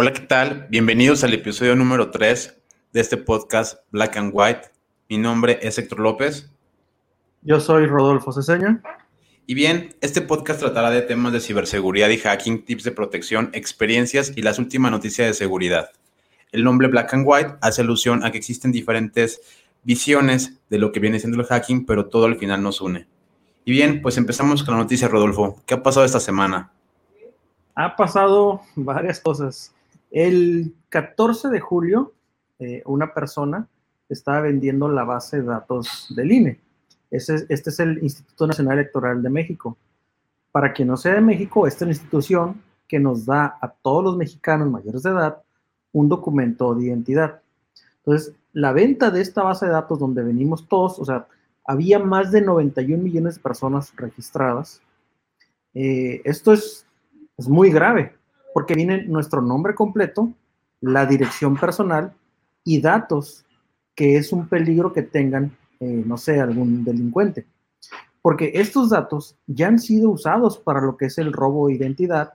Hola, 0.00 0.12
¿qué 0.12 0.20
tal? 0.20 0.68
Bienvenidos 0.70 1.24
al 1.24 1.34
episodio 1.34 1.74
número 1.74 2.12
3 2.12 2.56
de 2.92 3.00
este 3.00 3.16
podcast 3.16 3.80
Black 3.90 4.16
and 4.16 4.30
White. 4.32 4.70
Mi 5.08 5.18
nombre 5.18 5.58
es 5.60 5.76
Héctor 5.76 5.98
López. 5.98 6.52
Yo 7.42 7.58
soy 7.58 7.86
Rodolfo 7.86 8.32
Ceseña. 8.32 8.80
Y 9.48 9.54
bien, 9.54 9.96
este 10.00 10.22
podcast 10.22 10.60
tratará 10.60 10.90
de 10.90 11.02
temas 11.02 11.32
de 11.32 11.40
ciberseguridad 11.40 12.10
y 12.10 12.18
hacking, 12.18 12.64
tips 12.64 12.84
de 12.84 12.92
protección, 12.92 13.50
experiencias 13.54 14.32
y 14.36 14.42
las 14.42 14.60
últimas 14.60 14.92
noticias 14.92 15.26
de 15.26 15.34
seguridad. 15.34 15.90
El 16.52 16.62
nombre 16.62 16.86
Black 16.86 17.12
and 17.14 17.24
White 17.26 17.56
hace 17.60 17.82
alusión 17.82 18.24
a 18.24 18.30
que 18.30 18.38
existen 18.38 18.70
diferentes 18.70 19.40
visiones 19.82 20.60
de 20.70 20.78
lo 20.78 20.92
que 20.92 21.00
viene 21.00 21.18
siendo 21.18 21.40
el 21.40 21.46
hacking, 21.48 21.86
pero 21.86 22.06
todo 22.06 22.26
al 22.26 22.36
final 22.36 22.62
nos 22.62 22.80
une. 22.80 23.08
Y 23.64 23.72
bien, 23.72 24.00
pues 24.00 24.16
empezamos 24.16 24.62
con 24.62 24.74
la 24.74 24.80
noticia, 24.80 25.08
Rodolfo. 25.08 25.60
¿Qué 25.66 25.74
ha 25.74 25.82
pasado 25.82 26.06
esta 26.06 26.20
semana? 26.20 26.70
Ha 27.74 27.96
pasado 27.96 28.60
varias 28.76 29.18
cosas. 29.18 29.74
El 30.10 30.74
14 30.88 31.48
de 31.48 31.60
julio, 31.60 32.12
eh, 32.58 32.82
una 32.86 33.12
persona 33.12 33.68
estaba 34.08 34.40
vendiendo 34.40 34.88
la 34.88 35.04
base 35.04 35.40
de 35.40 35.46
datos 35.46 36.12
del 36.14 36.32
INE. 36.32 36.60
este 37.10 37.46
es 37.48 37.80
el 37.80 38.02
Instituto 38.02 38.46
Nacional 38.46 38.78
Electoral 38.78 39.22
de 39.22 39.30
México. 39.30 39.76
Para 40.50 40.72
quien 40.72 40.88
no 40.88 40.96
sea 40.96 41.14
de 41.14 41.20
México, 41.20 41.66
esta 41.66 41.84
es 41.84 41.88
la 41.88 41.92
institución 41.92 42.62
que 42.86 42.98
nos 42.98 43.26
da 43.26 43.58
a 43.60 43.68
todos 43.68 44.02
los 44.02 44.16
mexicanos 44.16 44.70
mayores 44.70 45.02
de 45.02 45.10
edad 45.10 45.42
un 45.92 46.08
documento 46.08 46.74
de 46.74 46.86
identidad. 46.86 47.40
Entonces, 47.98 48.34
la 48.52 48.72
venta 48.72 49.10
de 49.10 49.20
esta 49.20 49.42
base 49.42 49.66
de 49.66 49.72
datos 49.72 49.98
donde 49.98 50.22
venimos 50.22 50.66
todos, 50.68 50.98
o 50.98 51.04
sea, 51.04 51.26
había 51.64 51.98
más 51.98 52.32
de 52.32 52.40
91 52.40 53.02
millones 53.02 53.36
de 53.36 53.42
personas 53.42 53.92
registradas. 53.96 54.80
Eh, 55.74 56.22
esto 56.24 56.52
es, 56.52 56.86
es 57.36 57.48
muy 57.48 57.70
grave, 57.70 58.14
porque 58.52 58.74
viene 58.74 59.04
nuestro 59.04 59.42
nombre 59.42 59.74
completo, 59.74 60.32
la 60.80 61.06
dirección 61.06 61.56
personal 61.56 62.12
y 62.64 62.80
datos 62.80 63.44
que 63.94 64.16
es 64.16 64.32
un 64.32 64.46
peligro 64.46 64.92
que 64.92 65.02
tengan, 65.02 65.50
eh, 65.80 66.04
no 66.06 66.16
sé, 66.16 66.40
algún 66.40 66.84
delincuente. 66.84 67.46
Porque 68.22 68.52
estos 68.54 68.90
datos 68.90 69.36
ya 69.46 69.68
han 69.68 69.78
sido 69.78 70.10
usados 70.10 70.58
para 70.58 70.80
lo 70.80 70.96
que 70.96 71.06
es 71.06 71.18
el 71.18 71.32
robo 71.32 71.66
de 71.66 71.74
identidad, 71.74 72.32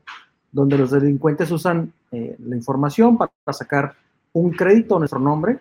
donde 0.51 0.77
los 0.77 0.91
delincuentes 0.91 1.51
usan 1.51 1.93
eh, 2.11 2.35
la 2.39 2.55
información 2.55 3.17
para, 3.17 3.31
sacar 3.51 3.95
un 4.33 4.51
crédito 4.51 4.97
a 4.97 4.99
nuestro 4.99 5.19
nombre. 5.19 5.59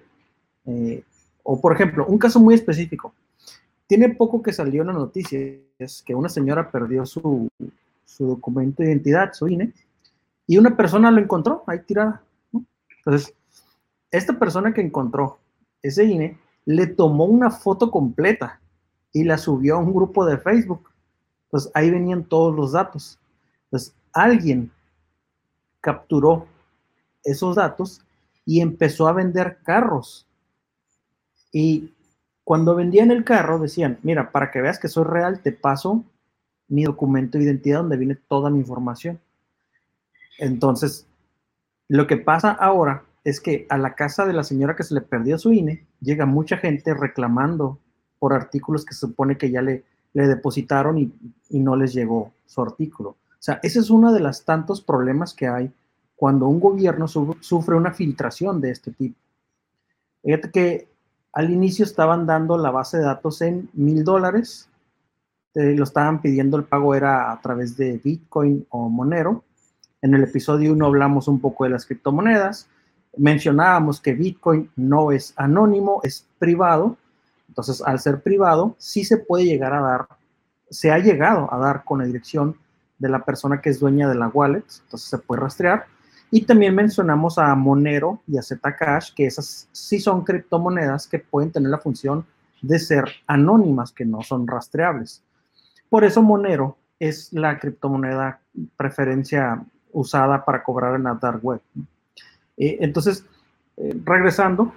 Eh, 0.67 1.05
o, 1.45 1.61
por 1.61 1.73
ejemplo, 1.73 2.07
un 2.07 2.19
caso 2.19 2.41
muy 2.41 2.55
específico. 2.55 3.15
Tiene 3.87 4.09
poco 4.09 4.43
que 4.43 4.53
salió 4.53 4.83
en 4.83 4.89
la 4.89 4.95
noticia, 4.95 5.39
es 5.79 6.03
que 6.03 6.15
una 6.15 6.29
señora 6.29 6.71
perdió 6.71 7.07
su, 7.07 7.49
su 8.05 8.27
documento 8.27 8.83
de 8.83 8.89
identidad, 8.89 9.33
su 9.35 9.49
INE, 9.49 9.73
y 10.53 10.59
una 10.59 10.77
persona 10.77 11.11
lo 11.11 11.19
encontró 11.19 11.65
ahí 11.67 11.79
tirada. 11.79 12.23
Entonces, 12.99 13.35
esta 14.11 14.39
persona 14.39 14.75
que 14.75 14.83
encontró 14.83 15.39
ese 15.81 16.05
INE 16.05 16.39
le 16.67 16.89
tomó 16.89 17.25
una 17.25 17.51
foto 17.51 17.91
completa 17.91 18.61
y 19.15 19.25
la 19.25 19.39
subió 19.39 19.77
a 19.77 19.79
un 19.79 19.95
grupo 19.95 20.27
de 20.27 20.37
Facebook. 20.37 20.91
Entonces, 21.45 21.71
ahí 21.73 21.91
venían 21.91 22.25
todos 22.25 22.55
los 22.55 22.73
datos. 22.73 23.19
Entonces, 23.65 23.95
alguien 24.13 24.71
capturó 25.81 26.47
esos 27.25 27.57
datos 27.57 28.03
y 28.45 28.61
empezó 28.61 29.09
a 29.09 29.15
vender 29.15 29.57
carros. 29.65 30.27
Y 31.51 31.95
cuando 32.45 32.75
vendían 32.75 33.11
el 33.11 33.25
carro 33.25 33.59
decían, 33.59 33.99
mira, 34.03 34.31
para 34.31 34.51
que 34.51 34.61
veas 34.61 34.79
que 34.79 34.89
soy 34.89 35.05
real, 35.05 35.41
te 35.41 35.53
paso 35.53 36.05
mi 36.69 36.85
documento 36.85 37.39
de 37.39 37.45
identidad 37.45 37.79
donde 37.79 37.97
viene 37.97 38.17
toda 38.17 38.51
mi 38.51 38.59
información. 38.59 39.19
Entonces, 40.39 41.07
lo 41.89 42.07
que 42.07 42.17
pasa 42.17 42.53
ahora 42.53 43.05
es 43.25 43.41
que 43.41 43.67
a 43.69 43.79
la 43.79 43.95
casa 43.95 44.27
de 44.27 44.33
la 44.33 44.45
señora 44.45 44.77
que 44.77 44.83
se 44.83 44.95
le 44.95 45.01
perdió 45.01 45.39
su 45.39 45.53
INE 45.53 45.87
llega 46.01 46.27
mucha 46.27 46.57
gente 46.57 46.95
reclamando 46.95 47.79
por 48.19 48.33
artículos 48.33 48.85
que 48.85 48.95
se 48.95 49.01
supone 49.01 49.37
que 49.37 49.51
ya 49.51 49.63
le, 49.63 49.85
depositaron 50.13 50.99
y, 50.99 51.13
no 51.59 51.77
les 51.77 51.93
llegó 51.93 52.33
su 52.47 52.63
artículo. 52.63 53.11
O 53.11 53.45
sea, 53.45 53.61
ese 53.63 53.81
es 53.81 53.91
uno 53.91 54.13
de 54.13 54.21
los 54.21 54.45
tantos 54.45 54.81
problemas 54.81 55.35
que 55.35 55.49
hay 55.49 55.73
cuando 56.15 56.47
un 56.47 56.61
gobierno 56.61 57.09
sufre 57.09 57.75
una 57.75 57.93
filtración 57.93 58.61
de 58.61 58.71
este 58.71 58.93
tipo. 58.93 59.19
Fíjate 60.23 60.51
que 60.51 60.89
al 61.33 61.51
inicio 61.51 61.85
estaban 61.85 62.27
dando 62.27 62.57
la 62.59 62.71
base 62.71 62.99
de 62.99 63.05
datos 63.05 63.43
en 63.43 63.69
mil 63.73 64.05
dólares, 64.05 64.69
lo 65.55 65.85
estaban 65.85 66.23
pidiendo, 66.23 66.57
el 66.57 66.65
pago 66.65 66.95
era 66.95 67.33
a 67.33 67.41
través 67.41 67.77
de 67.77 67.99
Bitcoin 67.99 68.67
o 68.71 68.89
Monero, 68.89 69.45
en 70.03 70.15
el 70.15 70.25
episodio 70.25 70.73
1 70.73 70.85
hablamos 70.85 71.29
un 71.29 71.41
poco 71.41 71.65
de 71.65 71.71
las 71.71 71.87
criptomonedas, 71.87 72.69
mencionábamos 73.17 74.01
que 74.01 74.15
Bitcoin 74.15 74.71
no 74.77 75.13
es 75.13 75.33
anónimo, 75.37 76.01
es 76.03 76.27
privado. 76.39 76.97
Entonces, 77.49 77.83
al 77.83 78.01
ser 78.01 78.21
privado, 78.21 78.75
sí 78.79 79.05
se 79.05 79.19
puede 79.19 79.45
llegar 79.45 79.73
a 79.75 79.81
dar, 79.81 80.09
se 80.71 80.91
ha 80.91 80.99
llegado 80.99 81.53
a 81.53 81.59
dar 81.59 81.85
con 81.85 82.01
la 82.01 82.07
dirección 82.07 82.57
de 82.99 83.09
la 83.09 83.25
persona 83.25 83.61
que 83.61 83.71
es 83.71 83.79
dueña 83.79 84.09
de 84.09 84.15
la 84.15 84.29
wallet, 84.29 84.65
entonces 84.85 85.09
se 85.09 85.19
puede 85.19 85.43
rastrear. 85.43 85.87
Y 86.31 86.47
también 86.47 86.75
mencionamos 86.75 87.39
a 87.39 87.55
Monero 87.55 88.23
y 88.27 88.39
a 88.39 88.43
Zcash, 88.43 89.13
que 89.15 89.27
esas 89.27 89.69
sí 89.71 90.01
son 90.01 90.25
criptomonedas 90.25 91.07
que 91.07 91.19
pueden 91.19 91.53
tener 91.53 91.71
la 91.71 91.79
función 91.79 92.25
de 92.63 92.79
ser 92.79 93.05
anónimas, 93.27 93.93
que 93.93 94.07
no 94.07 94.23
son 94.23 94.47
rastreables. 94.47 95.23
Por 95.91 96.05
eso 96.05 96.23
Monero 96.23 96.79
es 96.99 97.33
la 97.33 97.59
criptomoneda 97.59 98.41
preferencia 98.77 99.63
usada 99.93 100.45
para 100.45 100.63
cobrar 100.63 100.95
en 100.95 101.05
la 101.05 101.15
dark 101.15 101.45
web. 101.45 101.61
Eh, 102.57 102.79
entonces, 102.81 103.25
eh, 103.77 103.99
regresando, 104.05 104.73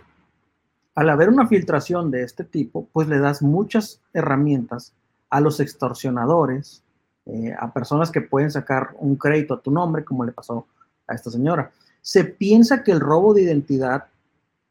al 0.96 1.09
haber 1.09 1.30
una 1.30 1.48
filtración 1.48 2.09
de 2.09 2.24
este 2.24 2.44
tipo, 2.44 2.88
pues 2.94 3.08
le 3.08 3.20
das 3.20 3.42
muchas 3.42 4.02
herramientas 4.14 4.94
a 5.30 5.42
los 5.42 5.59
extorsionadores, 5.59 6.84
eh, 7.25 7.54
a 7.59 7.74
personas 7.74 8.12
que 8.12 8.22
pueden 8.22 8.52
sacar 8.52 8.96
un 9.00 9.16
crédito 9.18 9.56
a 9.56 9.62
tu 9.62 9.72
nombre, 9.72 10.06
como 10.06 10.24
le 10.24 10.31
pasó 10.31 10.68
a 11.08 11.14
esta 11.14 11.30
señora. 11.30 11.72
Se 12.02 12.24
piensa 12.24 12.84
que 12.84 12.92
el 12.92 13.00
robo 13.00 13.34
de 13.34 13.42
identidad 13.42 14.06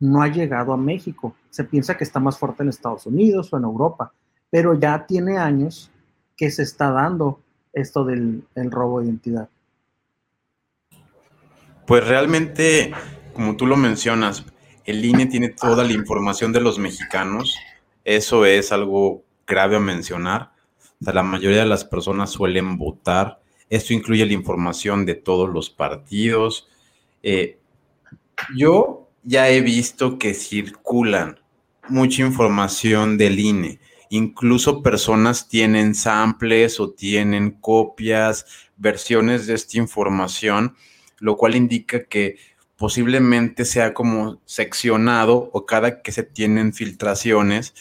no 0.01 0.23
ha 0.23 0.29
llegado 0.29 0.73
a 0.73 0.77
México, 0.77 1.35
se 1.51 1.65
piensa 1.65 1.97
que 1.97 2.05
está 2.05 2.21
más 2.21 2.39
fuerte 2.39 2.63
en 2.63 2.69
Estados 2.69 3.07
Unidos 3.07 3.53
o 3.53 3.59
en 3.59 3.65
Europa, 3.65 4.13
pero 4.51 4.75
ya 4.75 5.07
tiene 5.07 5.37
años 5.37 5.91
que 6.37 6.51
se 6.51 6.63
está 6.63 6.91
dando 6.91 7.41
esto 7.73 8.05
del 8.05 8.45
robo 8.71 9.01
de 9.01 9.07
identidad. 9.07 9.49
Pues 11.87 12.07
realmente, 12.07 12.93
como 13.35 13.57
tú 13.57 13.67
lo 13.67 13.77
mencionas, 13.77 14.45
el 14.87 15.05
INE 15.05 15.27
tiene 15.27 15.51
toda 15.51 15.85
la 15.85 15.93
información 15.93 16.53
de 16.53 16.61
los 16.61 16.79
mexicanos. 16.79 17.57
Eso 18.05 18.47
es 18.47 18.73
algo 18.73 19.23
grave 19.47 19.77
a 19.77 19.81
mencionar. 19.81 20.53
O 21.01 21.05
sea, 21.05 21.13
la 21.13 21.23
mayoría 21.23 21.61
de 21.61 21.67
las 21.67 21.85
personas 21.85 22.31
suelen 22.31 22.79
votar. 22.79 23.41
Esto 23.69 23.93
incluye 23.93 24.25
la 24.25 24.33
información 24.33 25.05
de 25.05 25.15
todos 25.15 25.51
los 25.51 25.69
partidos. 25.69 26.69
Eh, 27.23 27.59
yo 28.57 29.09
ya 29.23 29.51
he 29.51 29.61
visto 29.61 30.19
que 30.19 30.33
circulan 30.33 31.39
mucha 31.89 32.23
información 32.23 33.19
del 33.19 33.39
INE. 33.39 33.79
Incluso 34.09 34.83
personas 34.83 35.49
tienen 35.49 35.95
samples 35.95 36.81
o 36.81 36.91
tienen 36.93 37.51
copias, 37.51 38.47
versiones 38.77 39.47
de 39.47 39.55
esta 39.55 39.79
información 39.79 40.77
lo 41.25 41.39
cual 41.39 41.57
indica 41.57 42.05
que 42.05 42.37
posiblemente 42.77 43.65
sea 43.65 43.95
como 43.95 44.43
seccionado 44.45 45.49
o 45.55 45.65
cada 45.65 46.03
que 46.03 46.13
se 46.13 46.23
tienen 46.23 46.75
filtraciones, 46.75 47.73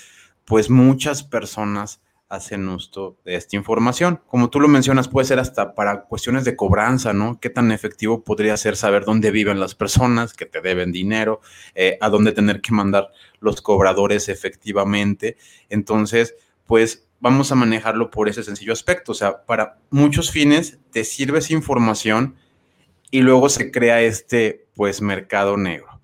pues 0.46 0.70
muchas 0.70 1.24
personas 1.24 2.00
hacen 2.30 2.70
uso 2.70 3.18
de 3.26 3.36
esta 3.36 3.58
información. 3.58 4.22
Como 4.28 4.50
tú 4.50 4.62
lo 4.62 4.70
mencionas, 4.70 5.10
puede 5.10 5.28
ser 5.28 5.40
hasta 5.40 5.76
para 5.76 6.04
cuestiones 6.06 6.46
de 6.46 6.56
cobranza, 6.56 7.12
¿no? 7.12 7.38
¿Qué 7.42 7.50
tan 7.50 7.74
efectivo 7.74 8.24
podría 8.24 8.56
ser 8.56 8.78
saber 8.78 9.04
dónde 9.04 9.30
viven 9.30 9.60
las 9.60 9.76
personas 9.76 10.34
que 10.34 10.46
te 10.46 10.62
deben 10.62 10.94
dinero, 10.94 11.42
eh, 11.76 11.98
a 12.00 12.08
dónde 12.08 12.32
tener 12.32 12.62
que 12.62 12.72
mandar 12.72 13.10
los 13.42 13.62
cobradores 13.62 14.30
efectivamente? 14.30 15.36
Entonces, 15.68 16.36
pues 16.66 17.10
vamos 17.20 17.52
a 17.52 17.56
manejarlo 17.56 18.10
por 18.10 18.30
ese 18.30 18.42
sencillo 18.42 18.72
aspecto. 18.72 19.12
O 19.12 19.16
sea, 19.16 19.46
para 19.46 19.80
muchos 19.90 20.32
fines 20.32 20.80
te 20.92 21.04
sirve 21.04 21.40
esa 21.40 21.52
información 21.52 22.38
y 23.14 23.22
luego 23.22 23.48
se 23.48 23.70
crea 23.70 24.02
este, 24.02 24.66
pues, 24.74 25.00
mercado 25.00 25.56
negro. 25.56 26.02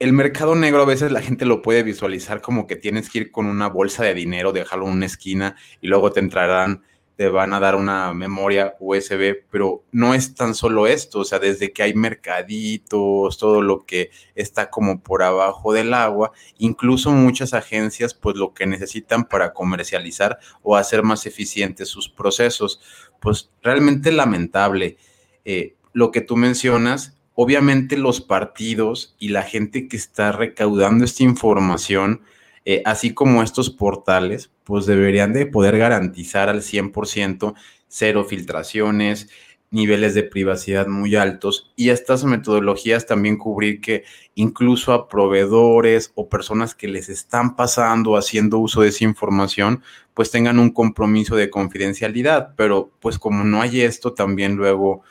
El 0.00 0.12
mercado 0.12 0.56
negro 0.56 0.82
a 0.82 0.84
veces 0.84 1.12
la 1.12 1.22
gente 1.22 1.46
lo 1.46 1.62
puede 1.62 1.84
visualizar 1.84 2.40
como 2.40 2.66
que 2.66 2.74
tienes 2.74 3.08
que 3.08 3.18
ir 3.18 3.30
con 3.30 3.46
una 3.46 3.68
bolsa 3.68 4.02
de 4.02 4.14
dinero, 4.14 4.50
dejarlo 4.50 4.86
en 4.86 4.94
una 4.94 5.06
esquina 5.06 5.54
y 5.80 5.86
luego 5.86 6.10
te 6.10 6.18
entrarán, 6.18 6.82
te 7.14 7.28
van 7.28 7.54
a 7.54 7.60
dar 7.60 7.76
una 7.76 8.12
memoria 8.14 8.74
USB, 8.80 9.44
pero 9.48 9.84
no 9.92 10.12
es 10.12 10.34
tan 10.34 10.56
solo 10.56 10.88
esto, 10.88 11.20
o 11.20 11.24
sea, 11.24 11.38
desde 11.38 11.72
que 11.72 11.84
hay 11.84 11.94
mercaditos, 11.94 13.38
todo 13.38 13.62
lo 13.62 13.86
que 13.86 14.10
está 14.34 14.70
como 14.70 15.00
por 15.00 15.22
abajo 15.22 15.72
del 15.72 15.94
agua, 15.94 16.32
incluso 16.58 17.12
muchas 17.12 17.54
agencias 17.54 18.12
pues 18.14 18.34
lo 18.34 18.54
que 18.54 18.66
necesitan 18.66 19.24
para 19.24 19.52
comercializar 19.52 20.40
o 20.62 20.74
hacer 20.74 21.04
más 21.04 21.26
eficientes 21.26 21.88
sus 21.88 22.08
procesos, 22.08 22.80
pues 23.20 23.52
realmente 23.62 24.10
lamentable. 24.10 24.96
Eh, 25.44 25.77
lo 25.98 26.12
que 26.12 26.20
tú 26.20 26.36
mencionas, 26.36 27.18
obviamente 27.34 27.96
los 27.96 28.20
partidos 28.20 29.16
y 29.18 29.30
la 29.30 29.42
gente 29.42 29.88
que 29.88 29.96
está 29.96 30.30
recaudando 30.30 31.04
esta 31.04 31.24
información, 31.24 32.22
eh, 32.64 32.82
así 32.84 33.14
como 33.14 33.42
estos 33.42 33.68
portales, 33.68 34.52
pues 34.62 34.86
deberían 34.86 35.32
de 35.32 35.46
poder 35.46 35.76
garantizar 35.76 36.48
al 36.48 36.62
100% 36.62 37.54
cero 37.88 38.24
filtraciones, 38.24 39.28
niveles 39.72 40.14
de 40.14 40.22
privacidad 40.22 40.86
muy 40.86 41.16
altos 41.16 41.72
y 41.74 41.88
estas 41.90 42.24
metodologías 42.24 43.04
también 43.04 43.36
cubrir 43.36 43.80
que 43.80 44.04
incluso 44.36 44.92
a 44.92 45.08
proveedores 45.08 46.12
o 46.14 46.28
personas 46.28 46.76
que 46.76 46.86
les 46.86 47.08
están 47.08 47.56
pasando 47.56 48.16
haciendo 48.16 48.60
uso 48.60 48.82
de 48.82 48.88
esa 48.88 49.02
información 49.04 49.82
pues 50.14 50.30
tengan 50.30 50.60
un 50.60 50.70
compromiso 50.70 51.34
de 51.36 51.50
confidencialidad 51.50 52.54
pero 52.56 52.92
pues 53.00 53.18
como 53.18 53.42
no 53.42 53.60
hay 53.60 53.82
esto 53.82 54.14
también 54.14 54.56
luego 54.56 55.02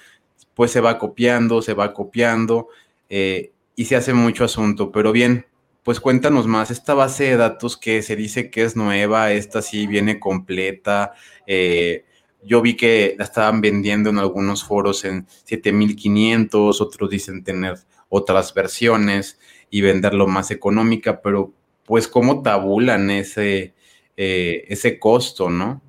pues 0.57 0.71
se 0.71 0.81
va 0.81 0.98
copiando 0.98 1.62
se 1.62 1.75
va 1.75 1.94
copiando 1.94 2.68
eh, 3.09 3.51
y 3.75 3.86
se 3.86 3.95
hace 3.95 4.13
mucho 4.13 4.44
asunto 4.44 4.92
pero 4.92 5.12
bien 5.12 5.45
pues 5.83 6.01
cuéntanos 6.01 6.48
más 6.48 6.71
esta 6.71 6.95
base 6.95 7.25
de 7.25 7.38
datos 7.38 7.77
que 7.77 8.01
se 8.01 8.15
dice 8.15 8.50
que 8.50 8.63
es 8.63 8.75
nueva 8.75 9.31
esta 9.31 9.62
sí 9.62 9.86
viene 9.86 10.19
completa 10.19 11.13
eh, 11.45 12.04
yo 12.44 12.62
vi 12.62 12.75
que 12.75 13.15
la 13.18 13.25
estaban 13.25 13.62
vendiendo 13.62 14.09
en 14.09 14.19
algunos 14.19 14.63
foros 14.63 15.04
en 15.06 15.27
7500, 15.44 16.81
otros 16.81 17.09
dicen 17.09 17.44
tener 17.44 17.75
otras 18.09 18.54
versiones 18.54 19.39
y 19.69 19.81
venderlo 19.81 20.27
más 20.27 20.51
económica, 20.51 21.21
pero 21.21 21.54
pues 21.86 22.07
cómo 22.07 22.42
tabulan 22.42 23.09
ese, 23.09 23.74
eh, 24.15 24.65
ese 24.68 25.00
costo, 25.00 25.50
¿no? 25.50 25.81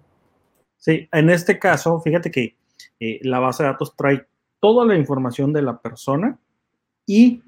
Sí, 0.76 1.08
en 1.12 1.30
este 1.30 1.58
caso, 1.58 2.00
fíjate 2.00 2.30
que 2.30 2.56
la 3.22 3.38
base 3.38 3.62
de 3.62 3.68
datos 3.68 3.94
trae 3.96 4.26
toda 4.60 4.84
la 4.84 4.96
información 4.96 5.52
de 5.52 5.62
la 5.62 5.78
persona 5.78 6.38
y 7.06 7.42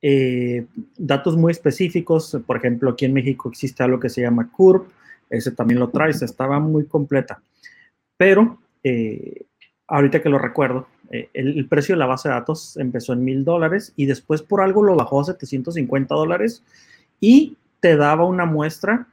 eh, 0.00 0.66
datos 0.96 1.36
muy 1.36 1.52
específicos. 1.52 2.36
Por 2.46 2.56
ejemplo, 2.56 2.90
aquí 2.90 3.04
en 3.04 3.12
México 3.12 3.48
existe 3.48 3.82
algo 3.82 4.00
que 4.00 4.08
se 4.08 4.22
llama 4.22 4.50
CURP, 4.50 4.88
ese 5.30 5.52
también 5.52 5.80
lo 5.80 5.88
trae, 5.88 6.10
estaba 6.10 6.60
muy 6.60 6.86
completa 6.86 7.42
pero 8.22 8.56
eh, 8.84 9.46
ahorita 9.88 10.22
que 10.22 10.28
lo 10.28 10.38
recuerdo, 10.38 10.86
eh, 11.10 11.28
el, 11.34 11.66
precio 11.66 11.96
de 11.96 11.98
la 11.98 12.06
base 12.06 12.28
de 12.28 12.34
datos 12.34 12.76
empezó 12.76 13.14
en 13.14 13.24
mil 13.24 13.44
dólares 13.44 13.92
y 13.96 14.06
después 14.06 14.42
por 14.42 14.60
algo 14.60 14.84
lo 14.84 14.94
bajó 14.94 15.22
a 15.22 15.24
750 15.24 16.14
dólares 16.14 16.62
y 17.18 17.56
te 17.80 17.96
daba 17.96 18.24
una 18.24 18.46
muestra 18.46 19.08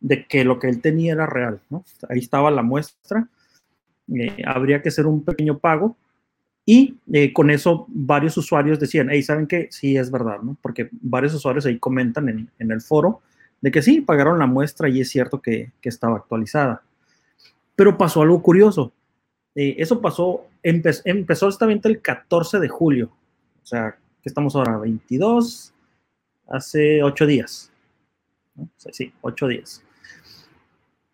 de 0.00 0.26
que 0.26 0.44
lo 0.44 0.58
que 0.58 0.68
él 0.68 0.82
tenía 0.82 1.14
era 1.14 1.24
real. 1.24 1.62
Ahí 2.10 2.18
estaba 2.18 2.50
la 2.50 2.62
muestra, 2.62 3.28
eh, 4.14 4.42
habría 4.44 4.82
que 4.82 4.90
hacer 4.90 5.06
un 5.06 5.24
pequeño 5.24 5.56
pago 5.56 5.96
y 6.72 7.32
con 7.32 7.50
eso 7.50 7.86
varios 7.88 8.36
usuarios 8.36 8.78
decían, 8.78 9.08
hey, 9.10 9.22
¿saben 9.22 9.46
qué? 9.46 9.68
Sí, 9.70 9.96
es 9.96 10.10
verdad, 10.10 10.40
¿no? 10.42 10.56
Porque 10.60 10.88
varios 10.92 11.34
usuarios 11.34 11.66
ahí 11.66 11.78
comentan 11.78 12.28
en, 12.58 12.70
el 12.70 12.80
foro 12.80 13.22
de 13.60 13.70
que 13.70 13.82
sí, 13.82 14.00
pagaron 14.00 14.38
la 14.38 14.46
muestra 14.46 14.88
y 14.88 15.00
es 15.00 15.10
cierto 15.10 15.40
que 15.40 15.72
estaba 15.82 16.16
actualizada. 16.16 16.82
Pero 17.76 17.96
pasó 17.96 18.22
algo 18.22 18.42
curioso. 18.42 18.92
Eh, 19.54 19.76
eso 19.78 20.00
pasó, 20.00 20.46
empezó 20.62 21.46
justamente 21.46 21.88
el 21.88 22.00
14 22.00 22.58
de 22.58 22.68
julio. 22.68 23.10
O 23.62 23.66
sea, 23.66 23.96
que 24.22 24.28
estamos 24.28 24.54
ahora, 24.54 24.78
22, 24.78 25.72
hace 26.48 27.02
ocho 27.02 27.26
días. 27.26 27.72
Sí, 28.76 29.12
ocho 29.22 29.48
días. 29.48 29.82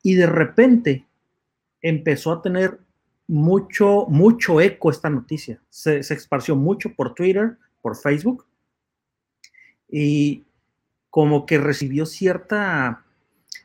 Y 0.03 0.15
de 0.15 0.27
repente 0.27 1.05
empezó 1.81 2.33
a 2.33 2.43
tener 2.43 2.79
mucho, 3.29 4.07
mucho 4.09 4.61
eco 4.61 4.91
esta 4.91 5.11
noticia. 5.11 5.61
Se, 5.69 5.99
esparció 5.99 6.57
mucho 6.57 6.95
por 6.95 7.15
Twitter, 7.15 7.57
por 7.83 7.97
Facebook. 7.97 8.47
Y 9.89 10.45
como 11.11 11.47
que 11.47 11.59
recibió 11.59 12.07
cierta 12.07 13.03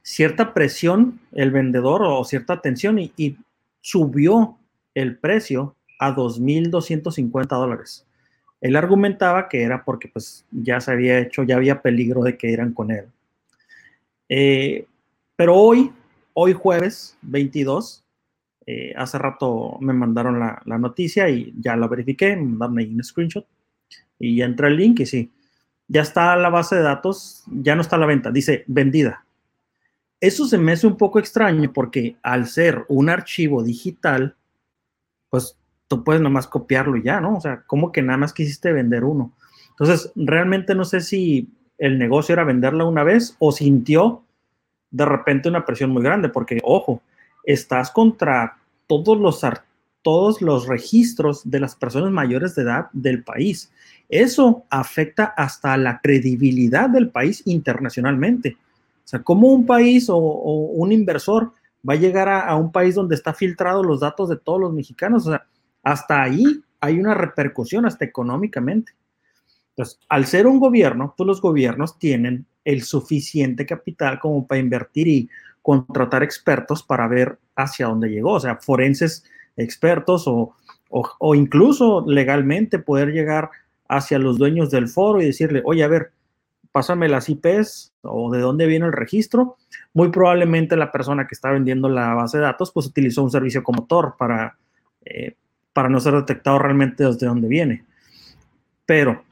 cierta 0.04 0.54
presión 0.54 1.20
el 1.32 1.52
vendedor 1.52 2.02
o 2.04 2.24
cierta 2.24 2.54
atención 2.54 3.00
y, 3.00 3.38
subió 3.84 4.60
el 4.94 5.18
precio 5.18 5.76
a 5.98 6.16
2.250 6.16 7.48
dólares. 7.48 8.06
Él 8.62 8.76
argumentaba 8.76 9.50
que 9.50 9.64
era 9.64 9.84
porque 9.84 10.08
pues 10.08 10.46
ya 10.52 10.80
se 10.80 10.92
había 10.92 11.18
hecho, 11.18 11.42
ya 11.42 11.56
había 11.56 11.82
peligro 11.82 12.22
de 12.22 12.38
que 12.38 12.54
eran 12.54 12.74
con 12.74 12.92
él. 12.92 13.06
Eh, 14.30 14.86
pero 15.36 15.56
hoy, 15.56 15.92
hoy 16.34 16.54
jueves 16.54 17.18
22, 17.24 18.04
eh, 18.66 18.94
hace 18.96 19.18
rato 19.18 19.78
me 19.80 19.94
mandaron 19.94 20.40
la, 20.40 20.78
noticia 20.78 21.30
y 21.30 21.54
ya 21.58 21.76
la 21.76 21.88
verifiqué, 21.88 22.36
me 22.36 22.44
mandaron 22.44 22.78
ahí 22.78 22.94
un 22.94 23.04
screenshot 23.04 23.46
y 24.20 24.38
ya 24.38 24.46
entré 24.46 24.68
el 24.68 24.78
link 24.78 25.00
y 25.00 25.06
sí, 25.06 25.32
ya 25.88 26.02
está 26.02 26.36
la 26.36 26.50
base 26.50 26.76
de 26.76 26.84
datos, 26.84 27.44
ya 27.48 27.76
no 27.76 27.82
está 27.82 27.96
a 27.96 28.00
la 28.00 28.06
venta, 28.06 28.32
dice 28.32 28.64
vendida. 28.68 29.26
Eso 30.20 30.46
se 30.46 30.60
me 30.60 30.74
hace 30.74 30.86
un 30.86 30.98
poco 30.98 31.18
extraño 31.18 31.74
porque 31.74 32.16
al 32.22 32.48
ser 32.48 32.86
un 32.88 33.10
archivo 33.10 33.64
digital, 33.64 34.36
pues 35.30 35.58
tú 35.88 36.04
puedes 36.04 36.22
nomás 36.22 36.48
copiarlo 36.48 36.98
ya, 36.98 37.20
¿no? 37.20 37.38
O 37.38 37.42
sea, 37.42 37.64
¿cómo 37.66 37.92
que 37.92 38.04
nada 38.04 38.18
más 38.18 38.32
quisiste 38.32 38.72
vender 38.72 39.04
uno? 39.04 39.34
Entonces, 39.72 40.12
realmente 40.16 40.76
no 40.76 40.86
sé 40.86 41.02
si 41.02 41.50
el 41.80 41.98
negocio 41.98 42.34
era 42.34 42.44
venderla 42.44 42.86
una 42.86 43.04
vez 43.04 43.36
o 43.40 43.52
sintió 43.52 44.24
de 44.92 45.06
repente 45.06 45.50
una 45.50 45.66
presión 45.66 45.90
muy 45.90 46.04
grande, 46.04 46.30
porque, 46.30 46.60
ojo, 46.64 47.02
estás 47.44 47.92
contra 47.92 48.58
todos 48.88 49.18
los, 49.18 49.42
todos 50.02 50.42
los 50.42 50.68
registros 50.68 51.50
de 51.50 51.60
las 51.60 51.76
personas 51.76 52.12
mayores 52.12 52.56
de 52.56 52.64
edad 52.64 52.90
del 52.94 53.24
país. 53.24 53.72
Eso 54.10 54.66
afecta 54.70 55.26
hasta 55.26 55.78
la 55.78 56.02
credibilidad 56.02 56.90
del 56.90 57.10
país 57.10 57.44
internacionalmente. 57.46 58.58
O 59.04 59.08
sea, 59.08 59.24
¿cómo 59.24 59.48
un 59.48 59.66
país 59.66 60.10
o, 60.10 60.18
un 60.18 60.92
inversor 60.92 61.54
va 61.88 61.94
a 61.94 61.98
llegar 61.98 62.30
a, 62.30 62.56
un 62.56 62.72
país 62.72 62.96
donde 62.96 63.16
está 63.16 63.34
filtrado 63.34 63.84
los 63.84 64.02
datos 64.02 64.30
de 64.30 64.36
todos 64.36 64.60
los 64.60 64.74
mexicanos? 64.74 65.28
O 65.28 65.32
sea, 65.32 65.46
hasta 65.84 66.22
ahí 66.22 66.62
hay 66.82 67.00
una 67.00 67.14
repercusión, 67.14 67.86
hasta 67.86 68.06
económicamente. 68.06 68.94
Entonces, 69.70 70.00
al 70.10 70.26
ser 70.26 70.48
un 70.48 70.60
gobierno, 70.60 71.14
pues 71.18 71.26
los 71.26 71.42
gobiernos 71.42 71.98
tienen 71.98 72.46
el 72.66 72.84
suficiente 72.84 73.66
capital 73.66 74.20
como 74.20 74.46
para 74.46 74.60
invertir 74.60 75.08
y 75.08 75.30
contratar 75.62 76.24
expertos 76.24 76.84
para 76.84 77.08
ver 77.08 77.38
hacia 77.56 77.88
dónde 77.88 78.10
llegó, 78.10 78.34
o 78.34 78.40
sea, 78.40 78.58
forenses 78.58 79.24
expertos 79.58 80.28
o, 80.28 80.56
o 80.90 81.36
incluso 81.36 82.04
legalmente 82.08 82.80
poder 82.80 83.10
llegar 83.10 83.52
hacia 83.88 84.20
los 84.20 84.38
dueños 84.38 84.72
del 84.72 84.88
foro 84.88 85.22
y 85.22 85.26
decirle, 85.26 85.62
oye, 85.66 85.84
a 85.84 85.88
ver, 85.88 86.12
pásame 86.72 87.10
las 87.10 87.30
IPs 87.30 87.94
o 88.02 88.32
de 88.32 88.40
dónde 88.40 88.66
viene 88.66 88.86
el 88.86 88.94
registro. 88.94 89.58
Muy 89.94 90.10
probablemente 90.10 90.78
la 90.78 90.92
persona 90.92 91.28
que 91.28 91.36
está 91.36 91.52
vendiendo 91.52 91.90
la 91.90 92.14
base 92.14 92.38
de 92.38 92.44
datos 92.44 92.72
pues 92.72 92.86
utilizó 92.86 93.24
un 93.24 93.32
servicio 93.32 93.64
como 93.64 93.86
Tor 93.86 94.16
para, 94.18 94.58
eh, 95.06 95.36
para 95.74 95.90
no 95.90 96.00
ser 96.00 96.14
detectado 96.14 96.60
realmente 96.60 97.04
desde 97.04 97.28
dónde 97.28 97.48
viene. 97.48 97.84
Pero, 98.86 99.24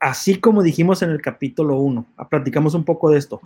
así 0.00 0.40
como 0.40 0.62
dijimos 0.62 1.02
en 1.02 1.10
el 1.10 1.20
capítulo 1.20 1.76
1, 1.76 2.06
ah, 2.16 2.28
platicamos 2.28 2.74
un 2.74 2.84
poco 2.84 3.10
de 3.10 3.18
esto, 3.18 3.40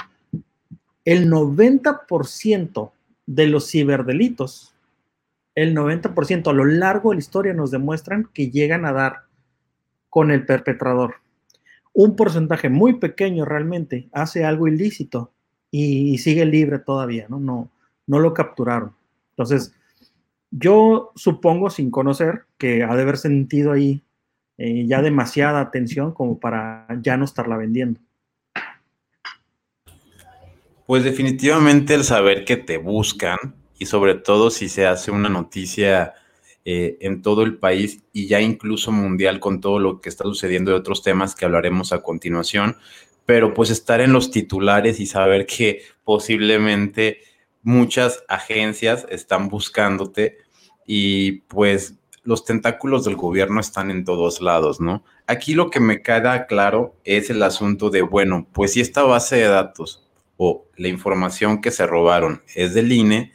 el 1.04 1.30
90% 1.30 2.92
de 3.26 3.46
los 3.46 3.70
ciberdelitos, 3.70 4.74
el 5.54 5.74
90% 5.74 6.48
a 6.48 6.52
lo 6.52 6.64
largo 6.64 7.10
de 7.10 7.16
la 7.16 7.20
historia 7.20 7.54
nos 7.54 7.70
demuestran 7.70 8.28
que 8.32 8.50
llegan 8.50 8.84
a 8.84 8.92
dar 8.92 9.22
con 10.08 10.30
el 10.30 10.46
perpetrador 10.46 11.22
un 11.94 12.16
porcentaje 12.16 12.68
muy 12.68 12.94
pequeño 12.94 13.44
realmente 13.44 14.08
hace 14.12 14.44
algo 14.44 14.66
ilícito 14.68 15.30
y, 15.70 16.18
sigue 16.18 16.44
libre 16.44 16.78
todavía, 16.78 17.26
¿no? 17.28 17.40
¿no? 17.40 17.70
Lo 18.18 18.34
capturaron. 18.34 18.94
Entonces, 19.30 19.74
yo 20.50 21.12
supongo, 21.14 21.70
sin 21.70 21.90
conocer, 21.90 22.44
que 22.58 22.82
ha 22.82 22.94
de 22.94 23.02
haber 23.02 23.16
sentido 23.16 23.72
ahí 23.72 24.02
eh, 24.58 24.86
ya 24.86 25.00
demasiada 25.00 25.60
atención 25.60 26.12
como 26.12 26.38
para 26.38 26.86
ya 27.00 27.16
no 27.16 27.24
estarla 27.24 27.56
vendiendo. 27.56 28.00
Pues 30.92 31.04
definitivamente 31.04 31.94
el 31.94 32.04
saber 32.04 32.44
que 32.44 32.58
te 32.58 32.76
buscan 32.76 33.38
y 33.78 33.86
sobre 33.86 34.14
todo 34.14 34.50
si 34.50 34.68
se 34.68 34.86
hace 34.86 35.10
una 35.10 35.30
noticia 35.30 36.12
eh, 36.66 36.98
en 37.00 37.22
todo 37.22 37.44
el 37.44 37.56
país 37.56 38.02
y 38.12 38.26
ya 38.26 38.42
incluso 38.42 38.92
mundial 38.92 39.40
con 39.40 39.62
todo 39.62 39.78
lo 39.78 40.02
que 40.02 40.10
está 40.10 40.24
sucediendo 40.24 40.70
de 40.70 40.76
otros 40.76 41.02
temas 41.02 41.34
que 41.34 41.46
hablaremos 41.46 41.94
a 41.94 42.02
continuación, 42.02 42.76
pero 43.24 43.54
pues 43.54 43.70
estar 43.70 44.02
en 44.02 44.12
los 44.12 44.30
titulares 44.30 45.00
y 45.00 45.06
saber 45.06 45.46
que 45.46 45.80
posiblemente 46.04 47.22
muchas 47.62 48.22
agencias 48.28 49.06
están 49.08 49.48
buscándote 49.48 50.36
y 50.86 51.40
pues 51.48 51.94
los 52.22 52.44
tentáculos 52.44 53.06
del 53.06 53.16
gobierno 53.16 53.62
están 53.62 53.90
en 53.90 54.04
todos 54.04 54.42
lados, 54.42 54.78
¿no? 54.78 55.02
Aquí 55.26 55.54
lo 55.54 55.70
que 55.70 55.80
me 55.80 56.02
queda 56.02 56.44
claro 56.46 56.96
es 57.04 57.30
el 57.30 57.42
asunto 57.42 57.88
de, 57.88 58.02
bueno, 58.02 58.46
pues 58.52 58.74
si 58.74 58.82
esta 58.82 59.04
base 59.04 59.36
de 59.36 59.48
datos 59.48 60.02
o 60.44 60.66
la 60.76 60.88
información 60.88 61.60
que 61.60 61.70
se 61.70 61.86
robaron 61.86 62.42
es 62.56 62.74
del 62.74 62.90
INE, 62.90 63.32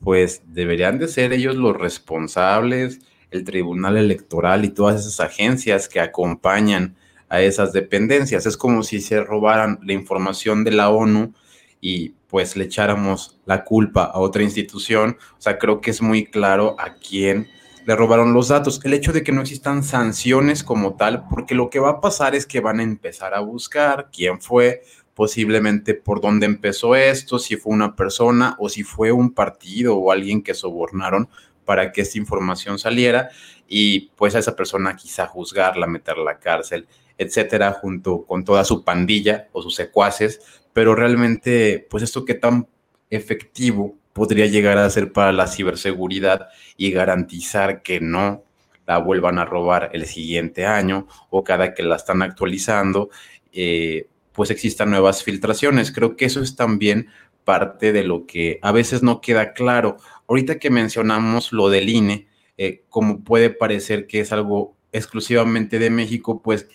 pues 0.00 0.40
deberían 0.46 0.98
de 0.98 1.08
ser 1.08 1.34
ellos 1.34 1.56
los 1.56 1.76
responsables 1.76 3.00
el 3.30 3.44
Tribunal 3.44 3.98
Electoral 3.98 4.64
y 4.64 4.70
todas 4.70 5.00
esas 5.00 5.20
agencias 5.20 5.90
que 5.90 6.00
acompañan 6.00 6.96
a 7.28 7.42
esas 7.42 7.74
dependencias. 7.74 8.46
Es 8.46 8.56
como 8.56 8.82
si 8.82 9.02
se 9.02 9.22
robaran 9.22 9.80
la 9.82 9.92
información 9.92 10.64
de 10.64 10.70
la 10.70 10.88
ONU 10.88 11.34
y 11.82 12.14
pues 12.28 12.56
le 12.56 12.64
echáramos 12.64 13.38
la 13.44 13.64
culpa 13.64 14.04
a 14.04 14.18
otra 14.18 14.42
institución. 14.42 15.18
O 15.38 15.42
sea, 15.42 15.58
creo 15.58 15.82
que 15.82 15.90
es 15.90 16.00
muy 16.00 16.24
claro 16.24 16.76
a 16.78 16.94
quién 16.94 17.48
le 17.84 17.96
robaron 17.96 18.32
los 18.32 18.48
datos. 18.48 18.80
El 18.84 18.94
hecho 18.94 19.12
de 19.12 19.22
que 19.22 19.32
no 19.32 19.42
existan 19.42 19.82
sanciones 19.82 20.62
como 20.62 20.94
tal, 20.96 21.26
porque 21.28 21.54
lo 21.54 21.70
que 21.70 21.80
va 21.80 21.90
a 21.90 22.00
pasar 22.00 22.34
es 22.34 22.46
que 22.46 22.60
van 22.60 22.80
a 22.80 22.82
empezar 22.82 23.34
a 23.34 23.40
buscar 23.40 24.08
quién 24.10 24.40
fue, 24.40 24.82
posiblemente 25.18 25.94
por 25.94 26.20
dónde 26.20 26.46
empezó 26.46 26.94
esto, 26.94 27.40
si 27.40 27.56
fue 27.56 27.72
una 27.72 27.96
persona 27.96 28.54
o 28.60 28.68
si 28.68 28.84
fue 28.84 29.10
un 29.10 29.34
partido 29.34 29.96
o 29.96 30.12
alguien 30.12 30.44
que 30.44 30.54
sobornaron 30.54 31.28
para 31.64 31.90
que 31.90 32.02
esta 32.02 32.18
información 32.18 32.78
saliera 32.78 33.28
y 33.66 34.10
pues 34.14 34.36
a 34.36 34.38
esa 34.38 34.54
persona 34.54 34.94
quizá 34.94 35.26
juzgarla, 35.26 35.88
meterla 35.88 36.22
a 36.22 36.34
la 36.34 36.38
cárcel, 36.38 36.86
etcétera, 37.18 37.72
junto 37.72 38.22
con 38.26 38.44
toda 38.44 38.62
su 38.62 38.84
pandilla 38.84 39.48
o 39.50 39.60
sus 39.60 39.74
secuaces, 39.74 40.40
pero 40.72 40.94
realmente 40.94 41.84
pues 41.90 42.04
esto 42.04 42.24
qué 42.24 42.34
tan 42.34 42.68
efectivo 43.10 43.96
podría 44.12 44.46
llegar 44.46 44.78
a 44.78 44.88
ser 44.88 45.12
para 45.12 45.32
la 45.32 45.48
ciberseguridad 45.48 46.46
y 46.76 46.92
garantizar 46.92 47.82
que 47.82 47.98
no 48.00 48.44
la 48.86 48.98
vuelvan 48.98 49.40
a 49.40 49.44
robar 49.44 49.90
el 49.94 50.06
siguiente 50.06 50.64
año 50.64 51.08
o 51.28 51.42
cada 51.42 51.74
que 51.74 51.82
la 51.82 51.96
están 51.96 52.22
actualizando, 52.22 53.10
eh, 53.52 54.06
pues 54.38 54.52
existan 54.52 54.90
nuevas 54.90 55.24
filtraciones. 55.24 55.90
Creo 55.90 56.14
que 56.14 56.24
eso 56.24 56.40
es 56.40 56.54
también 56.54 57.08
parte 57.42 57.92
de 57.92 58.04
lo 58.04 58.24
que 58.24 58.60
a 58.62 58.70
veces 58.70 59.02
no 59.02 59.20
queda 59.20 59.52
claro. 59.52 59.96
Ahorita 60.28 60.60
que 60.60 60.70
mencionamos 60.70 61.52
lo 61.52 61.68
del 61.70 61.88
INE, 61.88 62.28
eh, 62.56 62.84
como 62.88 63.24
puede 63.24 63.50
parecer 63.50 64.06
que 64.06 64.20
es 64.20 64.30
algo 64.30 64.76
exclusivamente 64.92 65.80
de 65.80 65.90
México, 65.90 66.40
pues 66.40 66.68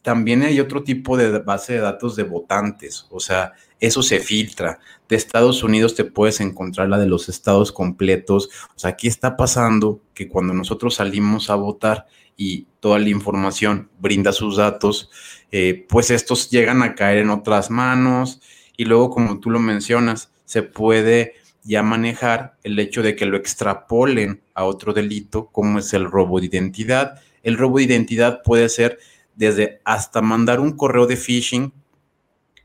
también 0.00 0.42
hay 0.42 0.60
otro 0.60 0.82
tipo 0.82 1.18
de 1.18 1.40
base 1.40 1.74
de 1.74 1.80
datos 1.80 2.16
de 2.16 2.22
votantes, 2.22 3.06
o 3.10 3.20
sea, 3.20 3.52
eso 3.80 4.02
se 4.02 4.20
filtra. 4.20 4.78
De 5.06 5.16
Estados 5.16 5.62
Unidos 5.62 5.94
te 5.94 6.06
puedes 6.06 6.40
encontrar 6.40 6.88
la 6.88 6.96
de 6.96 7.06
los 7.06 7.28
estados 7.28 7.70
completos. 7.70 8.48
O 8.74 8.78
sea, 8.78 8.92
aquí 8.92 9.08
está 9.08 9.36
pasando 9.36 10.00
que 10.14 10.26
cuando 10.26 10.54
nosotros 10.54 10.94
salimos 10.94 11.50
a 11.50 11.56
votar 11.56 12.06
y 12.40 12.66
toda 12.80 12.98
la 12.98 13.10
información 13.10 13.90
brinda 13.98 14.32
sus 14.32 14.56
datos, 14.56 15.10
eh, 15.52 15.84
pues 15.86 16.10
estos 16.10 16.48
llegan 16.48 16.82
a 16.82 16.94
caer 16.94 17.18
en 17.18 17.28
otras 17.28 17.70
manos 17.70 18.40
y 18.78 18.86
luego, 18.86 19.10
como 19.10 19.40
tú 19.40 19.50
lo 19.50 19.58
mencionas, 19.58 20.32
se 20.46 20.62
puede 20.62 21.34
ya 21.64 21.82
manejar 21.82 22.56
el 22.62 22.78
hecho 22.78 23.02
de 23.02 23.14
que 23.14 23.26
lo 23.26 23.36
extrapolen 23.36 24.40
a 24.54 24.64
otro 24.64 24.94
delito, 24.94 25.48
como 25.52 25.80
es 25.80 25.92
el 25.92 26.10
robo 26.10 26.40
de 26.40 26.46
identidad. 26.46 27.20
El 27.42 27.58
robo 27.58 27.76
de 27.76 27.84
identidad 27.84 28.40
puede 28.42 28.70
ser 28.70 28.98
desde 29.36 29.82
hasta 29.84 30.22
mandar 30.22 30.60
un 30.60 30.78
correo 30.78 31.06
de 31.06 31.18
phishing 31.18 31.74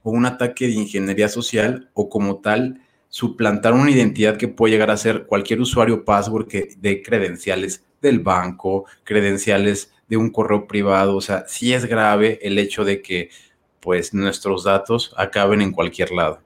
o 0.04 0.12
un 0.12 0.26
ataque 0.26 0.68
de 0.68 0.74
ingeniería 0.76 1.28
social 1.28 1.90
o 1.94 2.08
como 2.08 2.38
tal 2.38 2.80
suplantar 3.10 3.74
una 3.74 3.92
identidad 3.92 4.38
que 4.38 4.48
puede 4.48 4.72
llegar 4.72 4.90
a 4.90 4.96
ser 4.96 5.26
cualquier 5.26 5.60
usuario 5.60 6.06
password 6.06 6.48
que 6.48 6.70
de 6.78 7.02
credenciales 7.02 7.85
del 8.02 8.20
banco, 8.20 8.86
credenciales 9.04 9.94
de 10.08 10.18
un 10.18 10.30
correo 10.30 10.68
privado, 10.68 11.16
o 11.16 11.22
sea, 11.22 11.46
sí 11.48 11.74
es 11.74 11.86
grave 11.86 12.40
el 12.42 12.60
hecho 12.60 12.84
de 12.86 13.02
que 13.02 13.30
pues 13.80 14.14
nuestros 14.14 14.64
datos 14.64 15.14
acaben 15.18 15.62
en 15.62 15.72
cualquier 15.72 16.12
lado. 16.12 16.42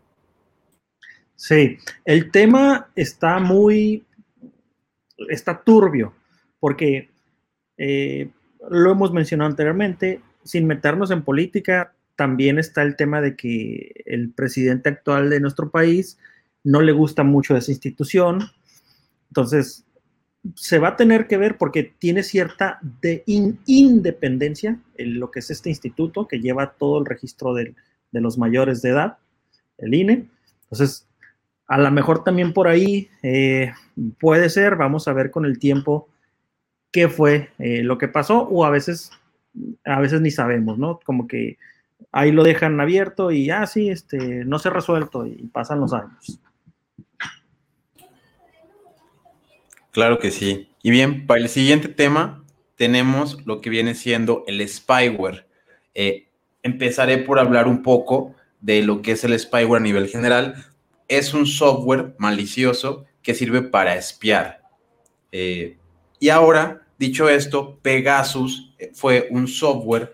Sí, 1.36 1.78
el 2.04 2.32
tema 2.32 2.90
está 2.96 3.40
muy, 3.40 4.06
está 5.30 5.62
turbio, 5.64 6.14
porque 6.60 7.10
eh, 7.78 8.30
lo 8.70 8.92
hemos 8.92 9.14
mencionado 9.14 9.50
anteriormente, 9.50 10.22
sin 10.44 10.68
meternos 10.68 11.12
en 11.12 11.24
política, 11.24 11.94
también 12.18 12.60
está 12.60 12.82
el 12.82 12.98
tema 12.98 13.22
de 13.22 13.38
que 13.38 14.04
el 14.06 14.32
presidente 14.32 14.90
actual 14.90 15.30
de 15.30 15.40
nuestro 15.40 15.70
país 15.70 16.18
no 16.66 16.82
le 16.82 16.92
gusta 16.92 17.24
mucho 17.24 17.56
esa 17.56 17.72
institución. 17.72 18.52
Entonces, 19.30 19.86
se 20.56 20.80
va 20.80 20.90
a 20.90 20.96
tener 20.96 21.28
que 21.28 21.38
ver 21.38 21.58
porque 21.58 21.84
tiene 21.84 22.24
cierta 22.24 22.80
de 23.02 23.24
independencia 23.26 24.80
en 24.96 25.20
lo 25.20 25.32
que 25.32 25.40
es 25.40 25.52
este 25.52 25.70
instituto 25.70 26.28
que 26.28 26.40
lleva 26.40 26.74
todo 26.74 27.00
el 27.00 27.06
registro 27.06 27.54
de, 27.54 27.76
los 28.12 28.38
mayores 28.38 28.82
de 28.82 28.90
edad, 28.90 29.18
el 29.78 29.94
INE. 29.94 30.28
Entonces, 30.64 31.08
a 31.68 31.78
lo 31.78 31.92
mejor 31.92 32.24
también 32.24 32.54
por 32.54 32.68
ahí 32.68 33.10
eh, 33.22 33.74
puede 34.20 34.50
ser, 34.50 34.76
vamos 34.76 35.08
a 35.08 35.14
ver 35.14 35.30
con 35.30 35.46
el 35.46 35.60
tiempo 35.60 36.10
qué 36.92 37.08
fue 37.08 37.50
eh, 37.60 37.84
lo 37.84 37.98
que 37.98 38.08
pasó 38.08 38.44
o 38.44 38.66
a 38.66 38.70
veces, 38.70 39.12
a 39.86 40.00
veces 40.00 40.22
ni 40.22 40.32
sabemos, 40.32 40.78
¿no? 40.78 41.00
Como 41.04 41.28
que 41.28 41.58
ahí 42.12 42.32
lo 42.32 42.44
dejan 42.44 42.80
abierto 42.80 43.32
y, 43.32 43.50
ah, 43.50 43.68
sí, 43.68 43.90
este, 43.90 44.46
no 44.46 44.58
se 44.58 44.70
ha 44.70 44.72
resuelto 44.72 45.26
y 45.26 45.50
pasan 45.52 45.82
los 45.82 45.94
años. 45.94 46.40
Claro 49.92 50.20
que 50.20 50.32
sí. 50.32 50.70
Y 50.84 50.92
bien, 50.92 51.26
para 51.26 51.42
el 51.42 51.50
siguiente 51.50 51.88
tema 51.88 52.44
tenemos 52.76 53.46
lo 53.46 53.60
que 53.60 53.70
viene 53.70 53.96
siendo 53.96 54.44
el 54.48 54.68
spyware. 54.68 55.46
Eh, 55.94 56.28
empezaré 56.64 57.18
por 57.18 57.40
hablar 57.40 57.68
un 57.68 57.82
poco 57.82 58.36
de 58.62 58.84
lo 58.84 59.02
que 59.02 59.14
es 59.14 59.24
el 59.24 59.38
spyware 59.38 59.82
a 59.82 59.84
nivel 59.84 60.08
general. 60.08 60.66
Es 61.08 61.34
un 61.34 61.46
software 61.46 62.16
malicioso 62.18 63.06
que 63.22 63.34
sirve 63.34 63.62
para 63.62 63.96
espiar. 63.96 64.62
Eh, 65.32 65.78
y 66.20 66.30
ahora, 66.30 66.88
dicho 66.98 67.28
esto, 67.28 67.80
Pegasus 67.82 68.74
eh, 68.78 68.92
fue 68.94 69.28
un 69.32 69.48
software 69.48 70.14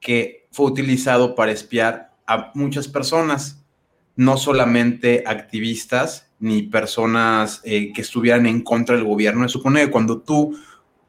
que 0.00 0.46
fue 0.50 0.66
utilizado 0.66 1.34
para 1.34 1.52
espiar 1.52 2.12
a 2.26 2.50
muchas 2.54 2.88
personas, 2.88 3.64
no 4.16 4.36
solamente 4.36 5.24
activistas 5.26 6.30
ni 6.42 6.62
personas 6.62 7.60
eh, 7.64 7.92
que 7.92 8.02
estuvieran 8.02 8.46
en 8.46 8.62
contra 8.62 8.96
del 8.96 9.04
gobierno. 9.04 9.48
Se 9.48 9.52
supone 9.52 9.84
que 9.84 9.90
cuando 9.90 10.20
tú, 10.20 10.58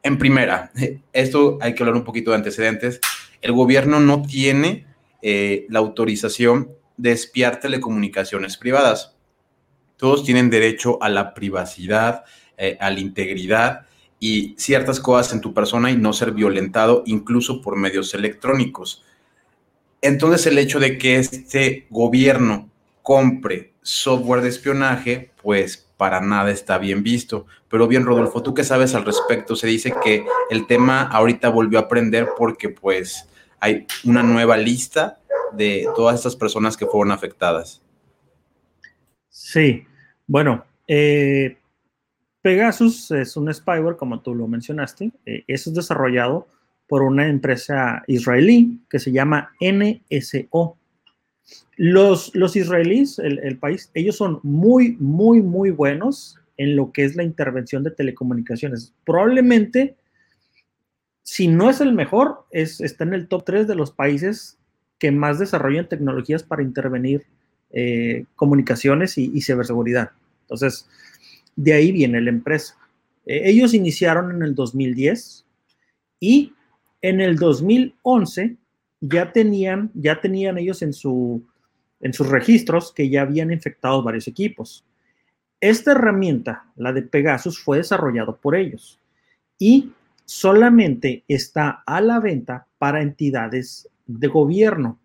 en 0.02 0.16
primera, 0.16 0.70
esto 1.12 1.58
hay 1.60 1.74
que 1.74 1.82
hablar 1.82 1.96
un 1.96 2.04
poquito 2.04 2.30
de 2.30 2.36
antecedentes, 2.36 3.00
el 3.42 3.52
gobierno 3.52 4.00
no 4.00 4.22
tiene 4.22 4.86
eh, 5.20 5.66
la 5.68 5.80
autorización 5.80 6.70
de 6.96 7.12
espiar 7.12 7.60
telecomunicaciones 7.60 8.56
privadas. 8.56 9.16
Todos 9.96 10.24
tienen 10.24 10.50
derecho 10.50 11.02
a 11.02 11.08
la 11.08 11.34
privacidad, 11.34 12.24
a 12.78 12.90
la 12.90 13.00
integridad 13.00 13.86
y 14.20 14.54
ciertas 14.56 15.00
cosas 15.00 15.32
en 15.32 15.40
tu 15.40 15.52
persona 15.52 15.90
y 15.90 15.96
no 15.96 16.12
ser 16.12 16.32
violentado 16.32 17.02
incluso 17.06 17.60
por 17.60 17.76
medios 17.76 18.14
electrónicos. 18.14 19.04
Entonces 20.00 20.46
el 20.46 20.58
hecho 20.58 20.80
de 20.80 20.98
que 20.98 21.16
este 21.16 21.86
gobierno 21.90 22.70
compre 23.02 23.73
software 23.84 24.40
de 24.40 24.48
espionaje, 24.48 25.30
pues 25.42 25.86
para 25.96 26.20
nada 26.20 26.50
está 26.50 26.78
bien 26.78 27.02
visto. 27.02 27.46
Pero 27.68 27.86
bien, 27.86 28.04
Rodolfo, 28.04 28.42
¿tú 28.42 28.54
qué 28.54 28.64
sabes 28.64 28.94
al 28.94 29.04
respecto? 29.04 29.54
Se 29.54 29.66
dice 29.66 29.94
que 30.02 30.24
el 30.50 30.66
tema 30.66 31.02
ahorita 31.02 31.50
volvió 31.50 31.78
a 31.78 31.82
aprender 31.82 32.30
porque 32.36 32.70
pues 32.70 33.28
hay 33.60 33.86
una 34.04 34.22
nueva 34.22 34.56
lista 34.56 35.20
de 35.52 35.86
todas 35.94 36.16
estas 36.16 36.34
personas 36.34 36.76
que 36.76 36.86
fueron 36.86 37.12
afectadas. 37.12 37.82
Sí, 39.28 39.86
bueno, 40.26 40.64
eh, 40.88 41.58
Pegasus 42.42 43.10
es 43.10 43.36
un 43.36 43.52
spyware, 43.52 43.96
como 43.96 44.20
tú 44.20 44.34
lo 44.34 44.48
mencionaste. 44.48 45.12
Eh, 45.26 45.44
eso 45.46 45.70
es 45.70 45.76
desarrollado 45.76 46.48
por 46.86 47.02
una 47.02 47.28
empresa 47.28 48.02
israelí 48.06 48.80
que 48.88 48.98
se 48.98 49.12
llama 49.12 49.52
NSO. 49.60 50.76
Los, 51.76 52.34
los 52.34 52.56
israelíes, 52.56 53.18
el, 53.18 53.58
país, 53.58 53.90
ellos 53.94 54.16
son 54.16 54.40
muy, 54.42 54.96
muy, 55.00 55.42
muy 55.42 55.70
buenos 55.70 56.38
en 56.56 56.76
lo 56.76 56.92
que 56.92 57.04
es 57.04 57.16
la 57.16 57.24
intervención 57.24 57.82
de 57.82 57.90
telecomunicaciones. 57.90 58.94
Probablemente, 59.04 59.96
si 61.22 61.48
no 61.48 61.68
es 61.68 61.80
el 61.80 61.92
mejor, 61.92 62.44
es, 62.50 62.80
está 62.80 63.04
en 63.04 63.14
el 63.14 63.26
top 63.26 63.44
3 63.44 63.66
de 63.66 63.74
los 63.74 63.90
países 63.90 64.56
que 64.98 65.10
más 65.10 65.38
desarrollan 65.38 65.88
tecnologías 65.88 66.44
para 66.44 66.62
intervenir 66.62 67.24
eh, 67.70 68.26
comunicaciones 68.36 69.18
y, 69.18 69.32
y 69.34 69.40
ciberseguridad. 69.40 70.12
Entonces, 70.42 70.88
de 71.56 71.72
ahí 71.72 71.92
viene 71.92 72.20
la 72.20 72.30
empresa. 72.30 72.76
Eh, 73.26 73.42
ellos 73.44 73.74
iniciaron 73.74 74.30
en 74.30 74.42
el 74.42 74.54
2010 74.54 75.44
y 76.20 76.52
en 77.02 77.20
el 77.20 77.36
2011 77.36 78.56
ya 79.00 79.32
tenían, 79.32 79.90
ya 79.94 80.20
tenían 80.20 80.58
ellos 80.58 80.82
en, 80.82 80.92
su, 80.92 81.42
en 82.04 82.12
sus 82.12 82.28
registros 82.28 82.92
que 82.92 83.08
ya 83.08 83.22
habían 83.22 83.50
infectado 83.50 84.02
varios 84.02 84.28
equipos. 84.28 84.84
Esta 85.58 85.92
herramienta, 85.92 86.66
la 86.76 86.92
de 86.92 87.02
Pegasus, 87.02 87.58
fue 87.58 87.78
desarrollado 87.78 88.36
por 88.36 88.54
ellos 88.54 89.00
y 89.58 89.90
solamente 90.26 91.24
está 91.26 91.82
a 91.86 92.00
la 92.02 92.20
venta 92.20 92.66
para 92.78 93.00
entidades 93.00 93.88
de 94.06 94.28
gobierno. 94.28 94.98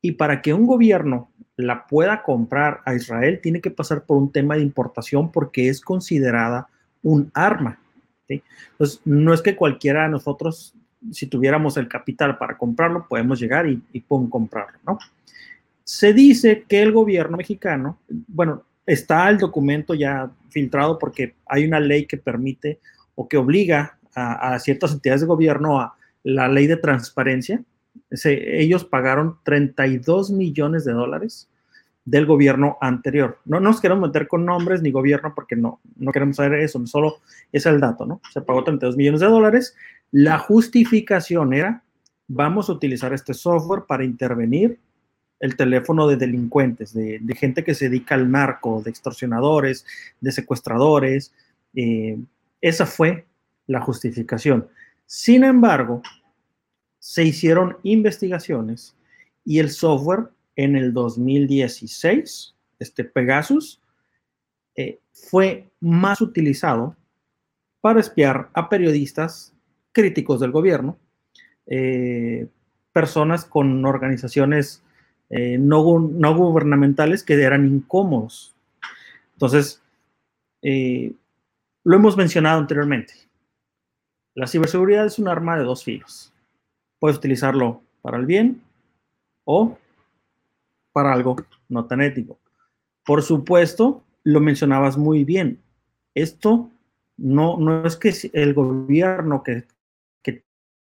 Y 0.00 0.12
para 0.12 0.40
que 0.40 0.54
un 0.54 0.66
gobierno 0.66 1.30
la 1.56 1.86
pueda 1.86 2.22
comprar 2.22 2.80
a 2.86 2.94
Israel, 2.94 3.40
tiene 3.42 3.60
que 3.60 3.70
pasar 3.70 4.04
por 4.04 4.16
un 4.16 4.32
tema 4.32 4.56
de 4.56 4.62
importación 4.62 5.30
porque 5.30 5.68
es 5.68 5.82
considerada 5.82 6.68
un 7.02 7.30
arma. 7.34 7.78
Entonces, 8.26 9.02
no 9.04 9.34
es 9.34 9.42
que 9.42 9.56
cualquiera 9.56 10.04
de 10.04 10.08
nosotros, 10.08 10.74
si 11.12 11.26
tuviéramos 11.26 11.76
el 11.76 11.88
capital 11.88 12.38
para 12.38 12.56
comprarlo, 12.56 13.06
podemos 13.06 13.38
llegar 13.38 13.66
y, 13.68 13.82
y 13.92 14.00
comprarlo, 14.00 14.78
¿no? 14.86 14.98
Se 15.90 16.12
dice 16.12 16.66
que 16.68 16.82
el 16.82 16.92
gobierno 16.92 17.36
mexicano, 17.36 17.98
bueno, 18.28 18.62
está 18.86 19.28
el 19.28 19.38
documento 19.38 19.92
ya 19.92 20.30
filtrado 20.48 21.00
porque 21.00 21.34
hay 21.46 21.64
una 21.64 21.80
ley 21.80 22.06
que 22.06 22.16
permite 22.16 22.78
o 23.16 23.28
que 23.28 23.36
obliga 23.36 23.98
a, 24.14 24.56
ciertas 24.60 24.92
entidades 24.92 25.22
de 25.22 25.26
gobierno 25.26 25.80
a 25.80 25.96
la 26.22 26.46
ley 26.46 26.68
de 26.68 26.76
transparencia. 26.76 27.64
ellos 28.24 28.84
pagaron 28.84 29.38
32 29.42 30.30
millones 30.30 30.84
de 30.84 30.92
dólares 30.92 31.48
del 32.04 32.24
gobierno 32.24 32.78
anterior. 32.80 33.38
No 33.44 33.58
nos 33.58 33.80
queremos 33.80 34.10
meter 34.10 34.28
con 34.28 34.46
nombres 34.46 34.82
ni 34.82 34.92
gobierno 34.92 35.32
porque 35.34 35.56
no, 35.56 35.80
no 35.96 36.12
queremos 36.12 36.36
saber 36.36 36.60
eso, 36.60 36.86
solo 36.86 37.16
es 37.50 37.66
el 37.66 37.80
dato, 37.80 38.06
¿no? 38.06 38.20
Se 38.32 38.42
pagó 38.42 38.62
32 38.62 38.96
millones 38.96 39.22
de 39.22 39.26
dólares. 39.26 39.74
La 40.12 40.38
justificación 40.38 41.52
era, 41.52 41.82
vamos 42.28 42.68
a 42.68 42.74
utilizar 42.74 43.12
este 43.12 43.34
software 43.34 43.86
para 43.88 44.04
intervenir 44.04 44.78
el 45.40 45.56
teléfono 45.56 46.06
de 46.06 46.16
delincuentes, 46.16 46.92
de, 46.92 47.20
gente 47.34 47.64
que 47.64 47.74
se 47.74 47.88
dedica 47.88 48.14
al 48.14 48.30
narco, 48.30 48.82
de 48.82 48.90
extorsionadores, 48.90 49.86
de 50.20 50.32
secuestradores. 50.32 51.32
Eh, 51.74 52.18
esa 52.60 52.86
fue 52.86 53.26
la 53.66 53.80
justificación. 53.80 54.68
Sin 55.06 55.42
embargo, 55.42 56.02
se 56.98 57.24
hicieron 57.24 57.78
investigaciones 57.82 58.94
y 59.44 59.58
el 59.58 59.70
software 59.70 60.28
en 60.56 60.76
el 60.76 60.92
2016, 60.92 62.54
este 62.78 63.04
Pegasus, 63.04 63.80
eh, 64.76 64.98
fue 65.12 65.70
más 65.80 66.20
utilizado 66.20 66.96
para 67.80 68.00
espiar 68.00 68.50
a 68.52 68.68
periodistas 68.68 69.54
críticos 69.92 70.40
del 70.40 70.50
gobierno, 70.50 70.98
eh, 71.66 72.46
personas 72.92 73.46
con 73.46 73.84
organizaciones 73.86 74.82
eh, 75.30 75.56
no, 75.58 75.98
no, 75.98 76.36
gubernamentales 76.36 77.22
que 77.22 77.34
eran 77.34 77.66
incómodos. 77.66 78.54
Entonces, 79.32 79.80
lo 80.62 81.96
hemos 81.96 82.16
mencionado 82.16 82.58
anteriormente. 82.58 83.14
La 84.34 84.46
ciberseguridad 84.46 85.06
es 85.06 85.18
un 85.18 85.28
arma 85.28 85.56
de 85.56 85.64
dos 85.64 85.84
filos. 85.84 86.32
Puedes 86.98 87.16
utilizarlo 87.16 87.82
para 88.02 88.18
el 88.18 88.26
bien 88.26 88.62
o 89.44 89.78
para 90.92 91.12
algo 91.12 91.36
no 91.68 91.86
tan 91.86 92.00
ético. 92.00 92.38
Por 93.04 93.22
supuesto, 93.22 94.04
lo 94.24 94.40
mencionabas 94.40 94.96
muy 94.96 95.24
bien. 95.24 95.60
Esto 96.14 96.70
no, 97.16 97.56
no 97.58 97.86
es 97.86 97.96
que 97.96 98.12
el 98.32 98.54
gobierno 98.54 99.42
que, 99.42 99.66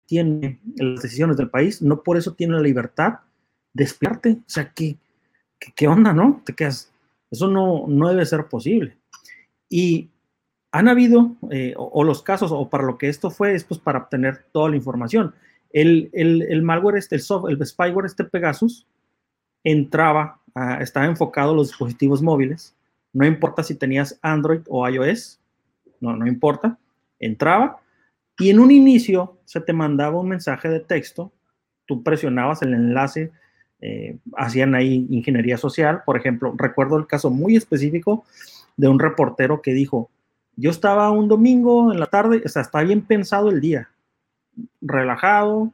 tiene 0.06 0.58
las 0.76 1.02
decisiones 1.02 1.36
del 1.36 1.50
país, 1.50 1.82
no 1.82 2.02
por 2.02 2.16
eso 2.16 2.32
tiene 2.32 2.54
la 2.54 2.62
libertad 2.62 3.18
de 3.72 3.84
espiarte. 3.84 4.32
O 4.32 4.48
sea, 4.48 4.72
¿qué, 4.72 4.96
qué, 5.74 5.88
onda, 5.88 6.12
no? 6.12 6.42
Te 6.44 6.54
quedas. 6.54 6.92
Eso 7.30 7.48
no, 7.48 7.86
no 7.86 8.08
debe 8.08 8.24
ser 8.26 8.46
posible. 8.46 8.96
Y 9.68 10.08
han 10.72 10.88
habido, 10.88 11.36
eh, 11.50 11.74
o, 11.76 12.04
los 12.04 12.22
casos, 12.22 12.52
o 12.52 12.68
para 12.68 12.84
lo 12.84 12.98
que 12.98 13.08
esto 13.08 13.30
fue, 13.30 13.54
es 13.54 13.64
pues 13.64 13.80
para 13.80 14.00
obtener 14.00 14.44
toda 14.52 14.70
la 14.70 14.76
información. 14.76 15.34
El, 15.70 16.10
el, 16.12 16.62
malware, 16.62 16.96
este, 16.96 17.16
el, 17.16 17.22
el 17.48 17.66
spyware, 17.66 18.06
este 18.06 18.24
Pegasus, 18.24 18.86
entraba, 19.64 20.40
estaba 20.80 21.06
enfocado 21.06 21.52
a 21.52 21.56
los 21.56 21.68
dispositivos 21.68 22.22
móviles, 22.22 22.74
no 23.12 23.26
importa 23.26 23.62
si 23.62 23.74
tenías 23.74 24.18
Android 24.22 24.60
o 24.68 24.88
iOS, 24.88 25.40
no, 26.00 26.16
no 26.16 26.26
importa, 26.26 26.78
entraba 27.18 27.80
y 28.38 28.50
en 28.50 28.60
un 28.60 28.70
inicio 28.70 29.36
se 29.44 29.60
te 29.60 29.72
mandaba 29.72 30.20
un 30.20 30.28
mensaje 30.28 30.68
de 30.68 30.80
texto, 30.80 31.32
tú 31.86 32.02
presionabas 32.04 32.62
el 32.62 32.72
enlace, 32.72 33.32
eh, 33.80 34.16
hacían 34.36 34.74
ahí 34.74 35.06
ingeniería 35.10 35.56
social, 35.56 36.02
por 36.04 36.16
ejemplo, 36.16 36.54
recuerdo 36.56 36.96
el 36.96 37.06
caso 37.06 37.30
muy 37.30 37.56
específico 37.56 38.24
de 38.76 38.88
un 38.88 38.98
reportero 38.98 39.62
que 39.62 39.72
dijo, 39.72 40.10
yo 40.56 40.70
estaba 40.70 41.10
un 41.10 41.28
domingo 41.28 41.92
en 41.92 42.00
la 42.00 42.06
tarde, 42.06 42.42
o 42.44 42.48
sea, 42.48 42.62
está 42.62 42.82
bien 42.82 43.02
pensado 43.02 43.50
el 43.50 43.60
día, 43.60 43.90
relajado, 44.80 45.72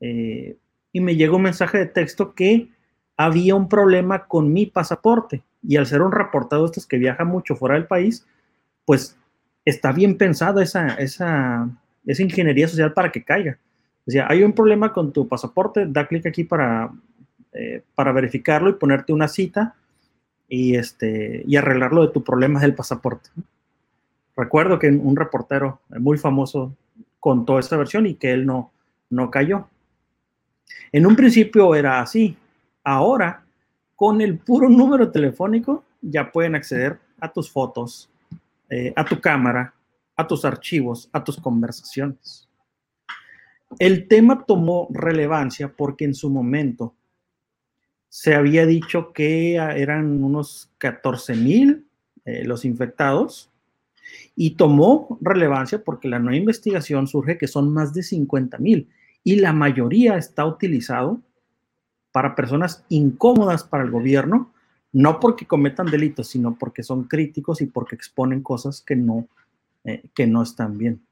eh, 0.00 0.56
y 0.92 1.00
me 1.00 1.16
llegó 1.16 1.36
un 1.36 1.42
mensaje 1.42 1.78
de 1.78 1.86
texto 1.86 2.34
que 2.34 2.68
había 3.16 3.56
un 3.56 3.68
problema 3.68 4.26
con 4.26 4.52
mi 4.52 4.66
pasaporte. 4.66 5.42
Y 5.66 5.76
al 5.76 5.86
ser 5.86 6.02
un 6.02 6.12
reportado 6.12 6.62
de 6.62 6.66
estos 6.66 6.86
que 6.86 6.98
viaja 6.98 7.24
mucho 7.24 7.56
fuera 7.56 7.74
del 7.74 7.86
país, 7.86 8.24
pues 8.84 9.16
está 9.64 9.92
bien 9.92 10.16
pensada 10.16 10.62
esa, 10.62 10.94
esa, 10.94 11.68
esa 12.06 12.22
ingeniería 12.22 12.68
social 12.68 12.92
para 12.92 13.10
que 13.10 13.24
caiga. 13.24 13.58
O 14.06 14.10
sea, 14.10 14.26
hay 14.28 14.42
un 14.42 14.52
problema 14.52 14.92
con 14.92 15.12
tu 15.12 15.26
pasaporte, 15.26 15.86
da 15.86 16.06
clic 16.06 16.26
aquí 16.26 16.44
para, 16.44 16.92
eh, 17.54 17.82
para 17.94 18.12
verificarlo 18.12 18.70
y 18.70 18.74
ponerte 18.74 19.12
una 19.12 19.28
cita 19.28 19.76
y, 20.48 20.76
este, 20.76 21.44
y 21.46 21.56
arreglarlo 21.56 22.02
de 22.04 22.12
tu 22.12 22.22
problema 22.24 22.60
del 22.60 22.74
pasaporte. 22.74 23.30
Recuerdo 24.36 24.78
que 24.78 24.88
un 24.88 25.16
reportero 25.16 25.80
muy 25.90 26.18
famoso 26.18 26.76
contó 27.20 27.58
esta 27.58 27.76
versión 27.76 28.06
y 28.06 28.14
que 28.14 28.32
él 28.32 28.44
no, 28.44 28.72
no 29.08 29.30
cayó. 29.30 29.68
En 30.92 31.06
un 31.06 31.14
principio 31.16 31.74
era 31.74 32.00
así, 32.00 32.36
ahora 32.82 33.44
con 33.94 34.20
el 34.20 34.38
puro 34.38 34.68
número 34.68 35.10
telefónico 35.10 35.84
ya 36.00 36.30
pueden 36.30 36.54
acceder 36.54 36.98
a 37.20 37.32
tus 37.32 37.50
fotos, 37.50 38.10
eh, 38.68 38.92
a 38.96 39.04
tu 39.04 39.20
cámara, 39.20 39.72
a 40.16 40.26
tus 40.26 40.44
archivos, 40.44 41.08
a 41.12 41.22
tus 41.22 41.40
conversaciones. 41.40 42.48
El 43.78 44.06
tema 44.08 44.44
tomó 44.44 44.88
relevancia 44.90 45.68
porque 45.68 46.04
en 46.04 46.14
su 46.14 46.30
momento 46.30 46.94
se 48.14 48.36
había 48.36 48.64
dicho 48.64 49.12
que 49.12 49.56
eran 49.56 50.22
unos 50.22 50.70
14 50.78 51.34
mil 51.34 51.88
eh, 52.24 52.44
los 52.44 52.64
infectados 52.64 53.50
y 54.36 54.50
tomó 54.50 55.18
relevancia 55.20 55.82
porque 55.82 56.06
la 56.06 56.20
nueva 56.20 56.36
investigación 56.36 57.08
surge 57.08 57.38
que 57.38 57.48
son 57.48 57.74
más 57.74 57.92
de 57.92 58.04
50 58.04 58.58
mil 58.58 58.88
y 59.24 59.34
la 59.34 59.52
mayoría 59.52 60.16
está 60.16 60.46
utilizado 60.46 61.20
para 62.12 62.36
personas 62.36 62.84
incómodas 62.88 63.64
para 63.64 63.82
el 63.82 63.90
gobierno, 63.90 64.52
no 64.92 65.18
porque 65.18 65.44
cometan 65.44 65.86
delitos, 65.86 66.28
sino 66.28 66.56
porque 66.56 66.84
son 66.84 67.08
críticos 67.08 67.60
y 67.62 67.66
porque 67.66 67.96
exponen 67.96 68.42
cosas 68.42 68.80
que 68.80 68.94
no, 68.94 69.26
eh, 69.82 70.04
que 70.14 70.28
no 70.28 70.44
están 70.44 70.78
bien. 70.78 71.04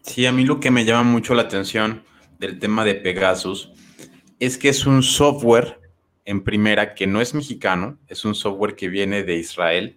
Sí, 0.00 0.24
a 0.24 0.32
mí 0.32 0.46
lo 0.46 0.60
que 0.60 0.70
me 0.70 0.86
llama 0.86 1.02
mucho 1.02 1.34
la 1.34 1.42
atención 1.42 2.04
del 2.38 2.58
tema 2.58 2.86
de 2.86 2.94
Pegasus 2.94 3.70
es 4.42 4.58
que 4.58 4.70
es 4.70 4.86
un 4.86 5.04
software 5.04 5.78
en 6.24 6.42
primera 6.42 6.94
que 6.94 7.06
no 7.06 7.20
es 7.20 7.32
mexicano, 7.32 7.98
es 8.08 8.24
un 8.24 8.34
software 8.34 8.74
que 8.74 8.88
viene 8.88 9.22
de 9.22 9.36
Israel, 9.36 9.96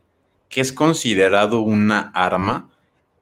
que 0.50 0.62
es 0.62 0.72
considerado 0.72 1.62
una 1.62 2.12
arma 2.14 2.70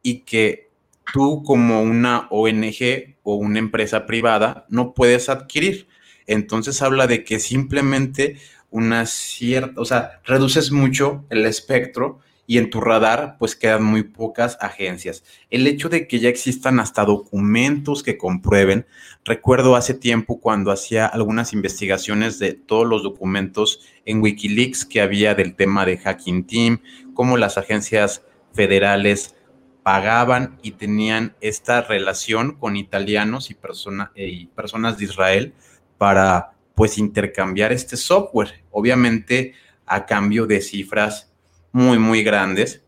y 0.01 0.19
que 0.25 0.69
tú 1.13 1.41
como 1.43 1.81
una 1.81 2.27
ONG 2.29 3.15
o 3.23 3.35
una 3.35 3.59
empresa 3.59 4.05
privada 4.05 4.65
no 4.67 4.93
puedes 4.93 5.29
adquirir. 5.29 5.87
Entonces 6.27 6.81
habla 6.81 7.07
de 7.07 7.23
que 7.23 7.39
simplemente 7.39 8.35
una 8.69 9.05
cierta, 9.05 9.79
o 9.79 9.85
sea, 9.85 10.19
reduces 10.25 10.71
mucho 10.71 11.23
el 11.29 11.45
espectro 11.45 12.19
y 12.45 12.57
en 12.57 12.69
tu 12.69 12.81
radar 12.81 13.37
pues 13.39 13.55
quedan 13.55 13.83
muy 13.83 14.03
pocas 14.03 14.57
agencias. 14.59 15.23
El 15.49 15.65
hecho 15.67 15.89
de 15.89 16.07
que 16.07 16.19
ya 16.19 16.29
existan 16.29 16.79
hasta 16.79 17.05
documentos 17.05 18.03
que 18.03 18.17
comprueben, 18.17 18.85
recuerdo 19.23 19.75
hace 19.75 19.93
tiempo 19.93 20.39
cuando 20.39 20.71
hacía 20.71 21.05
algunas 21.05 21.53
investigaciones 21.53 22.39
de 22.39 22.53
todos 22.53 22.87
los 22.87 23.03
documentos 23.03 23.81
en 24.05 24.21
Wikileaks 24.21 24.85
que 24.85 25.01
había 25.01 25.35
del 25.35 25.55
tema 25.55 25.85
de 25.85 25.97
Hacking 25.97 26.45
Team, 26.45 26.79
cómo 27.13 27.37
las 27.37 27.57
agencias 27.57 28.23
federales 28.53 29.35
pagaban 29.83 30.57
y 30.61 30.71
tenían 30.71 31.35
esta 31.41 31.81
relación 31.81 32.53
con 32.53 32.77
italianos 32.77 33.51
y, 33.51 33.57
eh, 34.15 34.27
y 34.27 34.45
personas 34.47 34.97
de 34.97 35.05
Israel 35.05 35.53
para 35.97 36.53
pues 36.75 36.97
intercambiar 36.97 37.71
este 37.71 37.97
software, 37.97 38.63
obviamente 38.71 39.53
a 39.85 40.05
cambio 40.05 40.47
de 40.47 40.61
cifras 40.61 41.32
muy, 41.73 41.99
muy 41.99 42.23
grandes. 42.23 42.81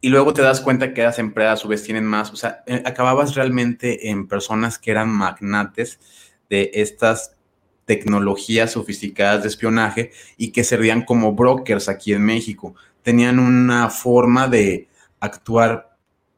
Y 0.00 0.08
luego 0.08 0.32
te 0.32 0.42
das 0.42 0.60
cuenta 0.60 0.94
que 0.94 1.02
las 1.02 1.18
empresas 1.18 1.54
a 1.54 1.62
su 1.62 1.68
vez 1.68 1.82
tienen 1.82 2.06
más, 2.06 2.30
o 2.30 2.36
sea, 2.36 2.62
eh, 2.66 2.82
acababas 2.86 3.34
realmente 3.34 4.08
en 4.10 4.28
personas 4.28 4.78
que 4.78 4.92
eran 4.92 5.08
magnates 5.08 5.98
de 6.48 6.70
estas 6.74 7.36
tecnologías 7.84 8.72
sofisticadas 8.72 9.42
de 9.42 9.48
espionaje 9.48 10.12
y 10.36 10.52
que 10.52 10.62
servían 10.62 11.02
como 11.04 11.32
brokers 11.32 11.88
aquí 11.88 12.12
en 12.12 12.24
México. 12.24 12.76
Tenían 13.02 13.40
una 13.40 13.90
forma 13.90 14.46
de 14.46 14.88
actuar 15.18 15.96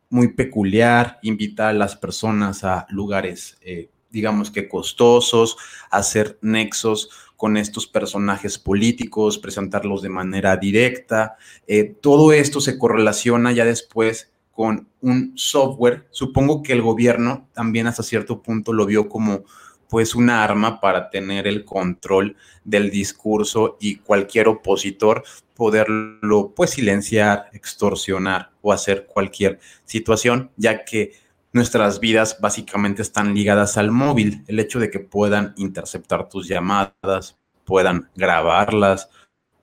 muy 0.08 0.28
peculiar, 0.28 1.18
invitar 1.22 1.68
a 1.68 1.74
las 1.74 1.94
personas 1.94 2.64
a 2.64 2.86
lugares 2.88 3.58
eh, 3.60 3.90
digamos 4.12 4.50
que 4.50 4.68
costosos, 4.68 5.56
hacer 5.90 6.38
nexos 6.42 7.10
con 7.42 7.56
estos 7.56 7.88
personajes 7.88 8.56
políticos, 8.56 9.36
presentarlos 9.36 10.00
de 10.00 10.08
manera 10.08 10.56
directa. 10.56 11.34
Eh, 11.66 11.92
todo 12.00 12.32
esto 12.32 12.60
se 12.60 12.78
correlaciona 12.78 13.50
ya 13.50 13.64
después 13.64 14.30
con 14.52 14.86
un 15.00 15.32
software. 15.34 16.06
Supongo 16.12 16.62
que 16.62 16.72
el 16.72 16.82
gobierno 16.82 17.48
también 17.52 17.88
hasta 17.88 18.04
cierto 18.04 18.42
punto 18.42 18.72
lo 18.72 18.86
vio 18.86 19.08
como 19.08 19.42
pues 19.88 20.14
una 20.14 20.44
arma 20.44 20.80
para 20.80 21.10
tener 21.10 21.48
el 21.48 21.64
control 21.64 22.36
del 22.62 22.92
discurso 22.92 23.76
y 23.80 23.96
cualquier 23.96 24.46
opositor 24.46 25.24
poderlo 25.56 26.52
pues 26.54 26.70
silenciar, 26.70 27.50
extorsionar 27.52 28.52
o 28.60 28.72
hacer 28.72 29.06
cualquier 29.06 29.58
situación, 29.84 30.52
ya 30.56 30.84
que 30.84 31.14
nuestras 31.52 32.00
vidas 32.00 32.38
básicamente 32.40 33.02
están 33.02 33.34
ligadas 33.34 33.76
al 33.76 33.90
móvil. 33.90 34.42
El 34.46 34.58
hecho 34.58 34.78
de 34.78 34.90
que 34.90 35.00
puedan 35.00 35.54
interceptar 35.56 36.28
tus 36.28 36.48
llamadas, 36.48 37.38
puedan 37.64 38.08
grabarlas, 38.14 39.08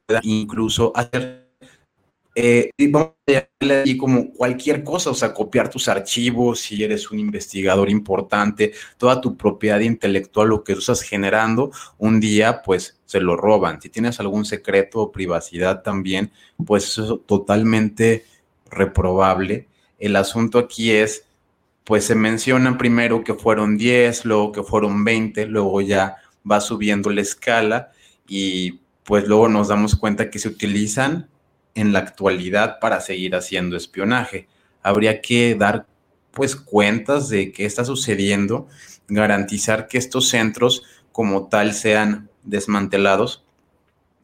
puedan 0.05 0.21
incluso 0.23 0.91
hacer 0.95 1.49
eh, 2.41 2.71
vamos 2.89 3.15
a 3.27 3.97
como 3.97 4.31
cualquier 4.31 4.83
cosa, 4.83 5.09
o 5.09 5.13
sea, 5.13 5.33
copiar 5.33 5.69
tus 5.69 5.89
archivos 5.89 6.61
si 6.61 6.81
eres 6.81 7.11
un 7.11 7.19
investigador 7.19 7.89
importante, 7.89 8.71
toda 8.97 9.19
tu 9.19 9.35
propiedad 9.35 9.81
intelectual, 9.81 10.47
lo 10.47 10.63
que 10.63 10.73
estás 10.73 11.01
generando, 11.01 11.71
un 11.97 12.19
día 12.21 12.61
pues 12.61 12.97
se 13.05 13.19
lo 13.19 13.35
roban. 13.35 13.81
Si 13.81 13.89
tienes 13.89 14.21
algún 14.21 14.45
secreto 14.45 15.01
o 15.01 15.11
privacidad 15.11 15.81
también, 15.81 16.31
pues 16.65 16.85
eso 16.85 17.15
es 17.15 17.27
totalmente 17.27 18.25
reprobable. 18.69 19.67
El 19.97 20.15
asunto 20.15 20.59
aquí 20.59 20.91
es, 20.91 21.25
pues 21.89 22.05
se 22.05 22.13
menciona 22.13 22.77
primero 22.77 23.23
que 23.23 23.33
fueron 23.33 23.75
10, 23.75 24.25
luego 24.25 24.51
que 24.51 24.61
fueron 24.61 25.03
20, 25.03 25.47
luego 25.47 25.81
ya 25.81 26.17
va 26.49 26.61
subiendo 26.61 27.09
la 27.09 27.21
escala 27.21 27.93
y 28.27 28.81
pues 29.03 29.27
luego 29.27 29.49
nos 29.49 29.69
damos 29.69 29.95
cuenta 29.95 30.29
que 30.29 30.37
se 30.37 30.49
utilizan 30.49 31.31
en 31.73 31.91
la 31.91 31.97
actualidad 31.97 32.77
para 32.79 33.01
seguir 33.01 33.33
haciendo 33.33 33.75
espionaje. 33.75 34.47
Habría 34.83 35.19
que 35.19 35.55
dar 35.55 35.87
pues 36.29 36.55
cuentas 36.55 37.27
de 37.27 37.51
qué 37.51 37.65
está 37.65 37.83
sucediendo, 37.83 38.67
garantizar 39.07 39.87
que 39.87 39.97
estos 39.97 40.29
centros 40.29 40.83
como 41.11 41.47
tal 41.47 41.73
sean 41.73 42.29
desmantelados. 42.43 43.45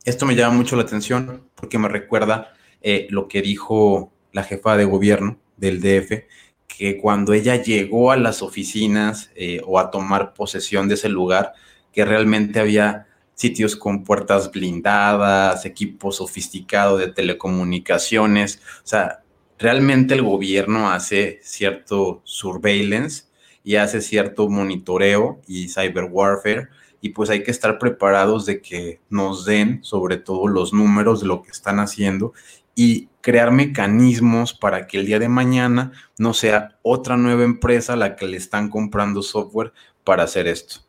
Esto 0.04 0.28
me 0.28 0.36
llama 0.36 0.56
mucho 0.56 0.76
la 0.76 0.84
atención 0.84 1.50
porque 1.56 1.80
me 1.80 1.88
recuerda 1.88 2.54
eh, 2.84 3.08
lo 3.10 3.28
que 3.28 3.42
dijo 3.42 4.14
la 4.34 4.44
jefa 4.44 4.78
de 4.78 4.86
gobierno 4.86 5.40
del 5.58 5.82
DF, 5.82 6.26
que 6.68 6.98
cuando 6.98 7.34
ella 7.34 7.62
llegó 7.62 8.12
a 8.12 8.18
las 8.18 8.42
oficinas 8.42 9.32
eh, 9.36 9.62
o 9.66 9.80
a 9.80 9.92
tomar 9.92 10.34
posesión 10.34 10.88
de 10.88 10.96
ese 10.96 11.10
lugar, 11.10 11.54
que 11.92 12.06
realmente 12.06 12.60
había 12.60 13.08
sitios 13.34 13.76
con 13.76 14.04
puertas 14.04 14.52
blindadas, 14.52 15.66
equipo 15.66 16.12
sofisticado 16.12 16.98
de 16.98 17.08
telecomunicaciones. 17.08 18.62
O 18.84 18.88
sea, 18.88 19.24
realmente 19.58 20.14
el 20.14 20.24
gobierno 20.24 20.92
hace 20.92 21.40
cierto 21.44 22.22
surveillance 22.24 23.26
y 23.64 23.76
hace 23.76 24.02
cierto 24.02 24.50
monitoreo 24.50 25.42
y 25.48 25.70
cyber 25.70 26.06
warfare 26.12 26.70
y 27.02 27.10
pues 27.10 27.30
hay 27.30 27.44
que 27.44 27.52
estar 27.52 27.78
preparados 27.78 28.46
de 28.46 28.62
que 28.62 29.00
nos 29.10 29.46
den 29.46 29.84
sobre 29.84 30.18
todo 30.18 30.48
los 30.48 30.74
números 30.74 31.22
de 31.22 31.28
lo 31.28 31.44
que 31.44 31.52
están 31.52 31.80
haciendo 31.80 32.34
y 32.76 33.08
crear 33.22 33.52
mecanismos 33.52 34.54
para 34.54 34.86
que 34.86 35.00
el 35.00 35.06
día 35.08 35.18
de 35.18 35.30
mañana 35.30 35.94
no 36.20 36.34
sea 36.34 36.78
otra 36.84 37.18
nueva 37.18 37.44
empresa 37.44 37.96
la 37.96 38.16
que 38.16 38.28
le 38.28 38.38
están 38.38 38.70
comprando 38.70 39.24
software 39.24 39.74
para 40.04 40.24
hacer 40.24 40.46
esto. 40.46 40.82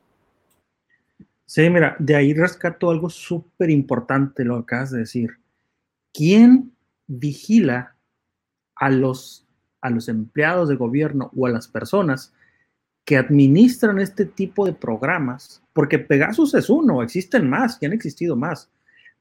Sí, 1.46 1.70
mira, 1.70 1.96
de 2.00 2.16
ahí 2.16 2.34
rescato 2.34 2.90
algo 2.90 3.08
súper 3.08 3.70
importante, 3.70 4.44
lo 4.44 4.56
que 4.56 4.62
acabas 4.62 4.90
de 4.90 4.98
decir. 4.98 5.38
¿Quién 6.12 6.72
vigila 7.06 7.96
a 8.74 8.90
los, 8.90 9.46
a 9.80 9.88
los 9.88 10.08
empleados 10.08 10.68
de 10.68 10.74
gobierno 10.74 11.30
o 11.36 11.46
a 11.46 11.50
las 11.50 11.68
personas 11.68 12.34
que 13.04 13.16
administran 13.16 14.00
este 14.00 14.26
tipo 14.26 14.66
de 14.66 14.72
programas? 14.72 15.62
Porque 15.72 16.00
Pegasus 16.00 16.52
es 16.54 16.68
uno, 16.68 17.02
existen 17.02 17.48
más, 17.48 17.78
y 17.80 17.86
han 17.86 17.92
existido 17.92 18.34
más. 18.34 18.68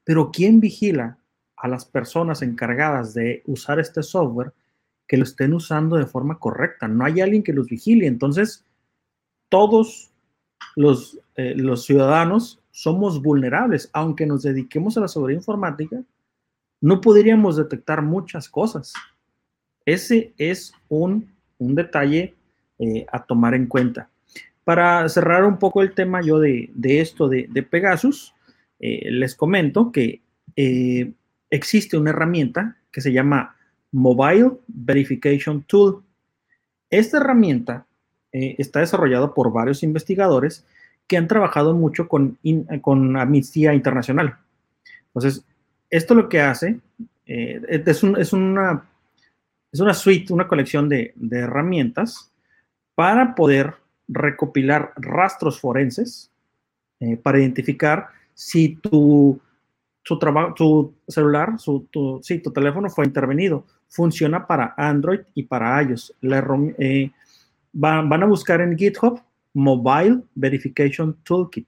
Pero 0.03 0.31
¿quién 0.31 0.59
vigila 0.59 1.19
a 1.57 1.67
las 1.67 1.85
personas 1.85 2.41
encargadas 2.41 3.13
de 3.13 3.41
usar 3.45 3.79
este 3.79 4.03
software 4.03 4.53
que 5.07 5.17
lo 5.17 5.23
estén 5.23 5.53
usando 5.53 5.97
de 5.97 6.05
forma 6.05 6.39
correcta? 6.39 6.87
No 6.87 7.05
hay 7.05 7.21
alguien 7.21 7.43
que 7.43 7.53
los 7.53 7.67
vigile. 7.67 8.07
Entonces, 8.07 8.65
todos 9.49 10.11
los, 10.75 11.19
eh, 11.35 11.53
los 11.55 11.85
ciudadanos 11.85 12.61
somos 12.71 13.21
vulnerables. 13.21 13.89
Aunque 13.93 14.25
nos 14.25 14.43
dediquemos 14.43 14.97
a 14.97 15.01
la 15.01 15.07
seguridad 15.07 15.39
informática, 15.39 16.03
no 16.81 17.01
podríamos 17.01 17.57
detectar 17.57 18.01
muchas 18.01 18.49
cosas. 18.49 18.93
Ese 19.85 20.33
es 20.37 20.73
un, 20.89 21.33
detalle 21.57 22.35
eh, 22.79 23.05
a 23.11 23.23
tomar 23.23 23.53
en 23.53 23.67
cuenta. 23.67 24.09
Para 24.63 25.07
cerrar 25.09 25.45
un 25.45 25.57
poco 25.57 25.81
el 25.81 25.93
tema 25.93 26.21
yo 26.21 26.39
de, 26.39 26.71
esto 26.83 27.29
de, 27.29 27.47
Pegasus, 27.69 28.33
eh, 28.79 29.09
les 29.11 29.35
comento 29.35 29.91
que 29.91 30.21
existe 31.55 31.97
una 31.97 32.11
herramienta 32.11 32.77
que 32.91 33.01
se 33.01 33.11
llama 33.11 33.55
Mobile 33.91 34.51
Verification 34.67 35.63
Tool. 35.63 36.03
Esta 36.89 37.17
herramienta 37.17 37.85
eh, 38.31 38.55
está 38.57 38.79
desarrollado 38.81 39.33
por 39.33 39.51
varios 39.51 39.83
investigadores 39.83 40.65
que 41.07 41.17
han 41.17 41.27
trabajado 41.27 41.73
mucho 41.73 42.07
con, 42.07 42.37
con 42.81 43.17
Amnistía 43.17 43.73
Internacional. 43.73 44.37
Entonces, 45.07 45.45
esto 45.89 46.15
lo 46.15 46.27
que 46.27 46.41
hace 46.41 46.79
eh, 47.25 47.61
es, 47.85 48.03
una, 48.03 48.85
es 49.71 49.79
una 49.79 49.93
suite, 49.93 50.33
una 50.33 50.47
colección 50.47 50.89
de, 50.89 51.13
herramientas 51.31 52.31
para 52.95 53.35
poder 53.35 53.75
recopilar 54.07 54.93
rastros 54.97 55.59
forenses 55.59 56.31
eh, 56.99 57.17
para 57.17 57.39
identificar 57.39 58.07
si 58.33 58.75
tu, 58.75 59.39
tu 60.05 60.93
celular, 61.07 61.59
su, 61.59 61.87
tu, 61.91 62.21
tu 62.21 62.51
teléfono 62.51 62.89
fue 62.89 63.05
intervenido. 63.05 63.65
Funciona 63.87 64.45
para 64.45 64.73
Android 64.77 65.21
y 65.33 65.43
para 65.43 65.81
iOS. 65.81 66.13
La, 66.21 66.45
van, 67.73 68.23
a 68.23 68.25
buscar 68.25 68.61
en 68.61 68.77
GitHub 68.77 69.19
Mobile 69.53 70.21
Verification 70.35 71.17
Toolkit. 71.23 71.67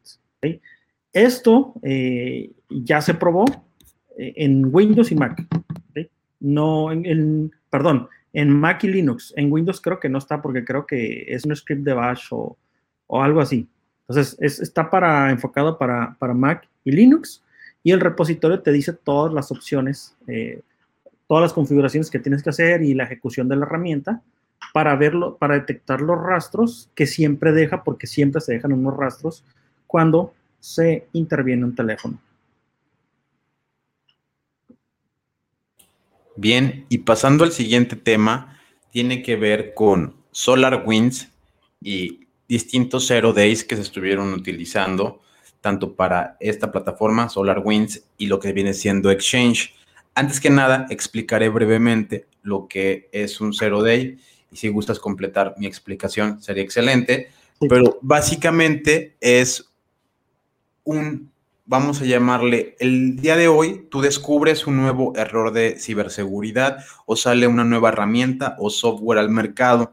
Esto 1.14 1.74
eh, 1.82 2.52
ya 2.70 3.02
se 3.02 3.14
probó 3.14 3.46
eh, 4.18 4.34
en 4.36 4.74
Windows 4.74 5.12
y 5.12 5.16
Mac. 5.16 5.46
No, 6.40 6.92
en, 6.92 7.52
perdón, 7.70 8.08
en 8.34 8.52
Mac 8.52 8.84
y 8.84 8.88
Linux. 8.88 9.34
En 9.36 9.52
Windows 9.52 9.82
creo 9.82 10.00
que 10.00 10.10
no 10.10 10.20
está 10.20 10.42
porque 10.42 10.64
creo 10.64 10.86
que 10.86 11.26
es 11.28 11.46
un 11.46 11.56
script 11.56 11.84
de 11.84 11.94
Bash 11.94 12.28
o, 12.32 12.58
algo 13.10 13.42
así. 13.42 13.68
Entonces, 14.08 14.38
está 14.62 14.90
para, 14.90 15.32
enfocado 15.32 15.78
para, 15.78 16.16
Mac 16.36 16.70
y 16.84 16.92
Linux 16.92 17.44
y 17.84 17.92
el 17.92 18.00
repositorio 18.00 18.62
te 18.62 18.72
dice 18.72 18.94
todas 18.94 19.34
las 19.34 19.52
opciones, 19.52 20.16
eh, 20.28 20.62
todas 21.28 21.42
las 21.42 21.54
configuraciones 21.54 22.10
que 22.10 22.20
tienes 22.20 22.44
que 22.44 22.50
hacer 22.50 22.82
y 22.82 22.94
la 22.94 23.04
ejecución 23.04 23.48
de 23.48 23.56
la 23.56 23.66
herramienta 23.66 24.22
para 24.74 24.96
verlo, 24.96 25.38
para 25.38 25.56
detectar 25.56 26.02
los 26.02 26.22
rastros 26.22 26.90
que 26.96 27.06
siempre 27.06 27.52
deja, 27.52 27.84
porque 27.84 28.08
siempre 28.08 28.42
se 28.42 28.54
dejan 28.54 28.74
unos 28.74 28.96
rastros 28.96 29.44
cuando 29.86 30.34
se 30.60 31.08
interviene 31.14 31.66
un 31.66 31.76
teléfono. 31.76 32.20
Bien, 36.36 36.86
y 36.90 37.00
pasando 37.00 37.44
al 37.44 37.52
siguiente 37.52 37.96
tema, 37.96 38.60
tiene 38.92 39.24
que 39.24 39.36
ver 39.36 39.74
con 39.74 40.16
SolarWinds 40.32 41.30
y 41.82 42.28
distintos 42.48 43.08
Zero 43.08 43.34
Days 43.34 43.64
que 43.64 43.76
se 43.76 43.82
estuvieron 43.82 44.34
utilizando 44.34 45.22
tanto 45.68 45.98
para 45.98 46.38
esta 46.40 46.72
plataforma 46.72 47.28
SolarWinds 47.28 48.02
y 48.18 48.28
lo 48.28 48.40
que 48.40 48.54
viene 48.54 48.74
siendo 48.74 49.12
Exchange. 49.12 49.76
Antes 50.16 50.40
que 50.40 50.50
nada, 50.50 50.86
explicaré 50.90 51.50
brevemente 51.50 52.26
lo 52.42 52.70
que 52.70 53.10
es 53.12 53.42
un 53.42 53.54
Zero 53.54 53.84
Day 53.84 54.18
y 54.50 54.56
si 54.56 54.70
gustas 54.70 54.98
completar 54.98 55.56
mi 55.58 55.68
explicación 55.68 56.42
sería 56.42 56.64
excelente, 56.64 57.32
pero 57.68 58.00
básicamente 58.02 59.18
es 59.20 59.70
un, 60.86 61.34
vamos 61.66 62.02
a 62.02 62.06
llamarle, 62.06 62.78
el 62.80 63.18
día 63.18 63.36
de 63.36 63.50
hoy 63.50 63.88
tú 63.92 64.00
descubres 64.00 64.68
un 64.68 64.78
nuevo 64.78 65.18
error 65.18 65.52
de 65.52 65.78
ciberseguridad 65.78 66.78
o 67.06 67.18
sale 67.18 67.46
una 67.46 67.66
nueva 67.66 67.90
herramienta 67.90 68.56
o 68.58 68.70
software 68.70 69.20
al 69.20 69.32
mercado. 69.32 69.92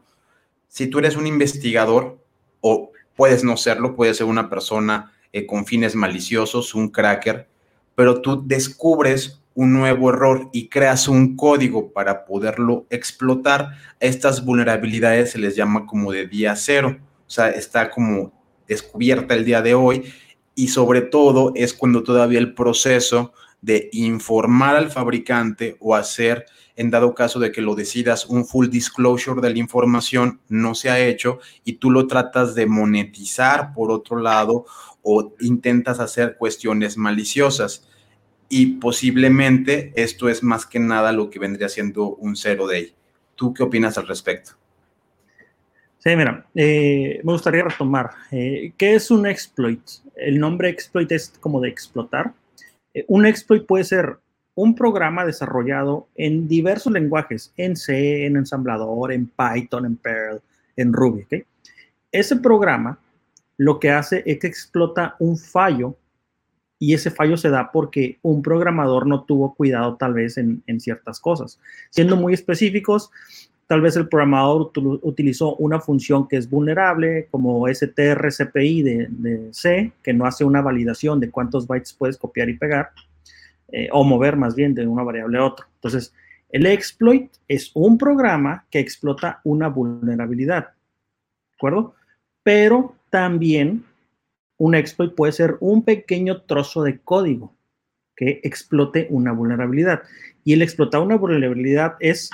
Si 0.69 0.87
tú 0.87 0.99
eres 0.99 1.17
un 1.17 1.27
investigador 1.27 2.17
o 2.61 2.93
puedes 3.17 3.43
no 3.43 3.57
serlo, 3.57 3.97
puedes 3.97 4.15
ser 4.15 4.27
una 4.27 4.49
persona 4.49 5.11
eh, 5.35 5.45
con 5.45 5.65
fines 5.65 5.95
maliciosos, 5.95 6.73
un 6.75 6.87
cracker, 6.87 7.49
pero 7.93 8.21
tú 8.21 8.41
descubres 8.47 9.41
un 9.53 9.73
nuevo 9.73 10.09
error 10.09 10.49
y 10.53 10.69
creas 10.69 11.09
un 11.09 11.35
código 11.35 11.91
para 11.91 12.23
poderlo 12.23 12.85
explotar, 12.89 13.71
estas 13.99 14.45
vulnerabilidades 14.45 15.31
se 15.31 15.39
les 15.39 15.57
llama 15.57 15.85
como 15.85 16.13
de 16.13 16.25
día 16.25 16.55
cero. 16.55 16.97
O 17.27 17.29
sea, 17.29 17.49
está 17.49 17.89
como 17.89 18.31
descubierta 18.65 19.33
el 19.33 19.43
día 19.43 19.61
de 19.61 19.73
hoy 19.73 20.05
y 20.55 20.69
sobre 20.69 21.01
todo 21.01 21.51
es 21.53 21.73
cuando 21.73 22.01
todavía 22.01 22.39
el 22.39 22.53
proceso 22.53 23.33
de 23.59 23.89
informar 23.91 24.77
al 24.77 24.89
fabricante 24.89 25.75
o 25.81 25.95
hacer, 25.95 26.45
en 26.77 26.91
dado 26.91 27.13
caso 27.13 27.39
de 27.39 27.51
que 27.51 27.61
lo 27.61 27.75
decidas, 27.75 28.25
un 28.25 28.45
full 28.45 28.67
disclosure 28.69 29.41
de 29.41 29.49
la 29.49 29.59
información 29.59 30.39
no 30.47 30.75
se 30.75 30.89
ha 30.89 30.99
hecho 30.99 31.39
y 31.65 31.73
tú 31.73 31.91
lo 31.91 32.07
tratas 32.07 32.55
de 32.55 32.67
monetizar 32.67 33.73
por 33.73 33.91
otro 33.91 34.17
lado 34.17 34.65
o 35.05 35.33
intentas 35.39 35.99
hacer 35.99 36.35
cuestiones 36.35 36.97
maliciosas. 36.97 37.87
Y 38.49 38.77
posiblemente 38.77 39.93
esto 39.95 40.27
es 40.27 40.43
más 40.43 40.65
que 40.65 40.79
nada 40.79 41.11
lo 41.11 41.29
que 41.29 41.39
vendría 41.39 41.69
siendo 41.69 42.15
un 42.15 42.35
zero 42.35 42.67
day. 42.67 42.93
¿Tú 43.35 43.53
qué 43.53 43.63
opinas 43.63 43.97
al 43.97 44.07
respecto? 44.07 44.51
Sí, 45.99 46.15
mira, 46.15 46.45
eh, 46.55 47.21
me 47.23 47.33
gustaría 47.33 47.63
retomar. 47.63 48.11
Eh, 48.31 48.73
¿Qué 48.77 48.95
es 48.95 49.09
un 49.11 49.25
exploit? 49.27 49.81
El 50.15 50.39
nombre 50.39 50.69
exploit 50.69 51.11
es 51.11 51.33
como 51.39 51.61
de 51.61 51.69
explotar. 51.69 52.33
Eh, 52.93 53.05
un 53.07 53.25
exploit 53.25 53.65
puede 53.65 53.83
ser 53.83 54.17
un 54.55 54.73
programa 54.73 55.25
desarrollado 55.25 56.07
en 56.15 56.47
diversos 56.47 56.93
lenguajes, 56.93 57.53
en 57.57 57.75
C, 57.75 58.25
en 58.25 58.37
ensamblador, 58.37 59.11
en 59.11 59.27
Python, 59.27 59.85
en 59.85 59.97
Perl, 59.97 60.41
en 60.75 60.93
Ruby. 60.93 61.25
Ese 62.11 62.35
programa 62.37 62.97
lo 63.57 63.79
que 63.79 63.91
hace 63.91 64.23
es 64.25 64.39
que 64.39 64.47
explota 64.47 65.15
un 65.19 65.37
fallo 65.37 65.97
y 66.77 66.93
ese 66.93 67.09
fallo 67.09 67.37
se 67.37 67.49
da 67.49 67.71
porque 67.71 68.19
un 68.21 68.41
programador 68.41 69.07
no 69.07 69.23
tuvo 69.23 69.55
cuidado 69.55 69.95
tal 69.95 70.13
vez 70.13 70.37
en, 70.37 70.61
en 70.67 70.79
ciertas 70.79 71.19
cosas. 71.19 71.59
Siendo 71.89 72.17
muy 72.17 72.33
específicos, 72.33 73.11
tal 73.67 73.81
vez 73.81 73.95
el 73.95 74.07
programador 74.07 74.71
utilizó 75.01 75.55
una 75.55 75.79
función 75.79 76.27
que 76.27 76.37
es 76.37 76.49
vulnerable, 76.49 77.27
como 77.31 77.67
strcpy 77.67 78.83
de, 78.83 79.49
C, 79.51 79.91
que 80.03 80.13
no 80.13 80.25
hace 80.25 80.43
una 80.43 80.61
validación 80.61 81.19
de 81.19 81.31
cuántos 81.31 81.67
bytes 81.67 81.93
puedes 81.93 82.17
copiar 82.17 82.49
y 82.49 82.57
pegar, 82.57 82.91
eh, 83.71 83.89
o 83.91 84.03
mover 84.03 84.35
más 84.37 84.55
bien 84.55 84.75
de 84.75 84.85
una 84.85 85.03
variable 85.03 85.39
a 85.39 85.45
otra. 85.45 85.67
Entonces, 85.75 86.13
el 86.49 86.65
exploit 86.67 87.31
es 87.47 87.71
un 87.73 87.97
programa 87.97 88.65
que 88.69 88.79
explota 88.79 89.41
una 89.43 89.67
vulnerabilidad, 89.67 90.65
¿de 90.65 91.55
acuerdo? 91.57 91.95
Pero 92.43 92.95
también 93.15 93.85
un 94.57 94.75
exploit 94.75 95.15
puede 95.15 95.31
ser 95.31 95.55
un 95.61 95.83
pequeño 95.83 96.41
trozo 96.41 96.83
de 96.83 96.99
código 96.99 97.55
que 98.13 98.41
explote 98.43 99.07
una 99.09 99.31
vulnerabilidad. 99.31 100.03
Y 100.43 100.51
el 100.51 100.61
explotar 100.61 100.99
una 100.99 101.15
vulnerabilidad 101.15 101.95
es 102.01 102.29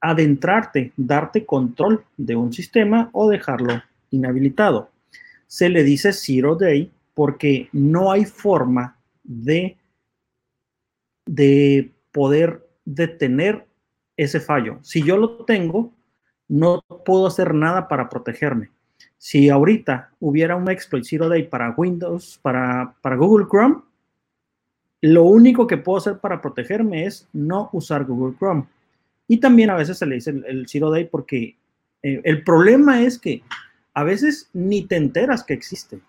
adentrarte, 0.00 0.92
darte 0.96 1.44
control 1.44 2.04
de 2.16 2.36
un 2.36 2.52
sistema 2.52 3.10
o 3.12 3.28
dejarlo 3.28 3.82
inhabilitado. 4.10 4.92
Se 5.48 5.68
le 5.68 5.82
dice 5.82 6.12
zero 6.12 6.54
day 6.54 6.92
porque 7.12 7.68
no 7.72 8.12
hay 8.12 8.26
forma 8.26 8.96
de, 9.24 9.76
de 11.26 11.90
poder 12.12 12.64
detener 12.84 13.66
ese 14.16 14.38
fallo. 14.38 14.78
Si 14.82 15.02
yo 15.02 15.16
lo 15.16 15.44
tengo, 15.46 15.92
no 16.46 16.80
puedo 17.04 17.26
hacer 17.26 17.54
nada 17.54 17.88
para 17.88 18.08
protegerme. 18.08 18.70
Si 19.22 19.50
ahorita 19.50 20.12
hubiera 20.18 20.56
un 20.56 20.70
exploit 20.70 21.04
zero 21.04 21.28
day 21.28 21.42
para 21.42 21.74
Windows, 21.76 22.38
para, 22.40 22.94
para 23.02 23.16
Google 23.16 23.44
Chrome, 23.50 23.82
lo 25.02 25.24
único 25.24 25.66
que 25.66 25.76
puedo 25.76 25.98
hacer 25.98 26.20
para 26.20 26.40
protegerme 26.40 27.04
es 27.04 27.28
no 27.34 27.68
usar 27.74 28.06
Google 28.06 28.34
Chrome 28.38 28.64
y 29.28 29.36
también 29.36 29.68
a 29.68 29.76
veces 29.76 29.98
se 29.98 30.06
le 30.06 30.14
dice 30.14 30.30
el, 30.30 30.66
Zero 30.66 30.90
Day 30.90 31.04
porque 31.04 31.54
eh, 32.02 32.22
el 32.24 32.42
problema 32.44 33.02
es 33.02 33.18
que 33.18 33.42
a 33.92 34.04
veces 34.04 34.48
ni 34.54 34.86
te 34.86 34.96
enteras 34.96 35.44
que 35.44 35.52
existe. 35.52 36.00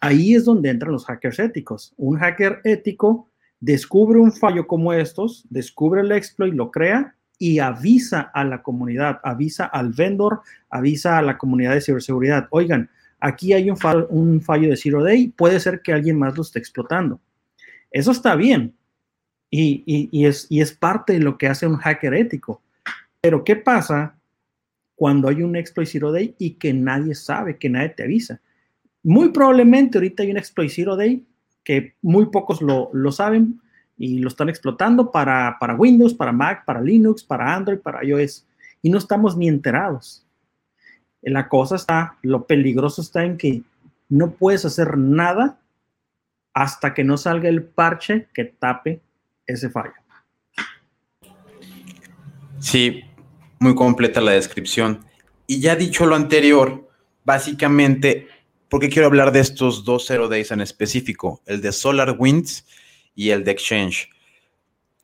Ahí 0.00 0.34
es 0.34 0.44
donde 0.44 0.70
entran 0.70 0.90
los 0.90 1.06
hackers 1.06 1.38
éticos. 1.38 1.94
Un 1.96 2.18
hacker 2.18 2.60
ético 2.64 3.28
descubre 3.60 4.18
un 4.18 4.32
fallo 4.32 4.66
como 4.66 4.92
estos, 4.92 5.44
descubre 5.48 6.00
el 6.00 6.10
exploit, 6.10 6.54
lo 6.54 6.72
crea 6.72 7.14
y 7.42 7.58
avisa 7.58 8.20
a 8.20 8.44
la 8.44 8.62
comunidad, 8.62 9.20
avisa 9.24 9.64
al 9.64 9.92
vendor, 9.92 10.42
avisa 10.70 11.18
a 11.18 11.22
la 11.22 11.36
comunidad 11.38 11.74
de 11.74 11.80
ciberseguridad. 11.80 12.46
Oigan, 12.50 12.88
aquí 13.18 13.52
hay 13.52 13.68
un, 13.68 13.78
un 14.10 14.40
fallo 14.40 14.68
de 14.68 14.76
Zero 14.76 15.02
Day, 15.02 15.28
puede 15.28 15.58
ser 15.58 15.82
que 15.82 15.92
alguien 15.92 16.18
más 16.18 16.36
lo 16.36 16.42
esté 16.42 16.60
explotando. 16.60 17.20
Eso 17.90 18.12
está 18.12 18.36
bien, 18.36 18.74
y, 19.54 20.24
es, 20.26 20.46
es 20.50 20.72
parte 20.72 21.12
de 21.14 21.18
lo 21.18 21.36
que 21.36 21.46
hace 21.46 21.66
un 21.66 21.76
hacker 21.76 22.14
ético. 22.14 22.62
Pero 23.20 23.44
¿qué 23.44 23.56
pasa 23.56 24.16
cuando 24.94 25.28
hay 25.28 25.42
un 25.42 25.56
exploit 25.56 25.88
zero 25.88 26.10
day 26.10 26.34
y 26.38 26.52
que 26.52 26.72
nadie 26.72 27.14
sabe, 27.14 27.58
que 27.58 27.68
nadie 27.68 27.90
te 27.90 28.04
avisa? 28.04 28.40
Muy 29.02 29.30
probablemente 29.30 29.98
ahorita 29.98 30.22
hay 30.22 30.30
un 30.30 30.38
exploit 30.38 30.70
zero 30.70 30.96
day 30.96 31.26
que 31.64 31.94
muy 32.02 32.26
pocos 32.26 32.62
lo, 32.62 33.12
saben 33.12 33.60
y 34.02 34.18
lo 34.18 34.26
están 34.26 34.48
explotando 34.48 35.12
para, 35.12 35.58
para 35.60 35.76
Windows, 35.76 36.12
para 36.12 36.32
Mac, 36.32 36.64
para 36.64 36.80
Linux, 36.80 37.22
para 37.22 37.54
Android, 37.54 37.78
para 37.78 38.04
iOS. 38.04 38.44
Y 38.82 38.90
no 38.90 38.98
estamos 38.98 39.36
ni 39.36 39.46
enterados. 39.46 40.26
La 41.20 41.48
cosa 41.48 41.76
está, 41.76 42.18
lo 42.22 42.44
peligroso 42.44 43.00
está 43.00 43.24
en 43.24 43.36
que 43.36 43.62
no 44.08 44.32
puedes 44.32 44.64
hacer 44.64 44.98
nada 44.98 45.60
hasta 46.52 46.94
que 46.94 47.04
no 47.04 47.16
salga 47.16 47.48
el 47.48 47.62
parche 47.62 48.26
que 48.34 48.46
tape 48.46 49.00
ese 49.46 49.70
fallo. 49.70 49.94
Sí, 52.58 53.04
muy 53.60 53.76
completa 53.76 54.20
la 54.20 54.32
descripción. 54.32 55.04
Y 55.46 55.60
ya 55.60 55.76
dicho 55.76 56.06
lo 56.06 56.16
anterior, 56.16 56.90
básicamente, 57.22 58.26
porque 58.68 58.88
quiero 58.88 59.06
hablar 59.06 59.30
de 59.30 59.38
estos 59.38 59.84
dos 59.84 60.06
zero 60.08 60.26
days 60.28 60.50
en 60.50 60.60
específico, 60.60 61.40
el 61.46 61.60
de 61.60 61.70
SolarWinds 61.70 62.66
y 63.14 63.30
el 63.30 63.44
de 63.44 63.52
Exchange. 63.52 64.10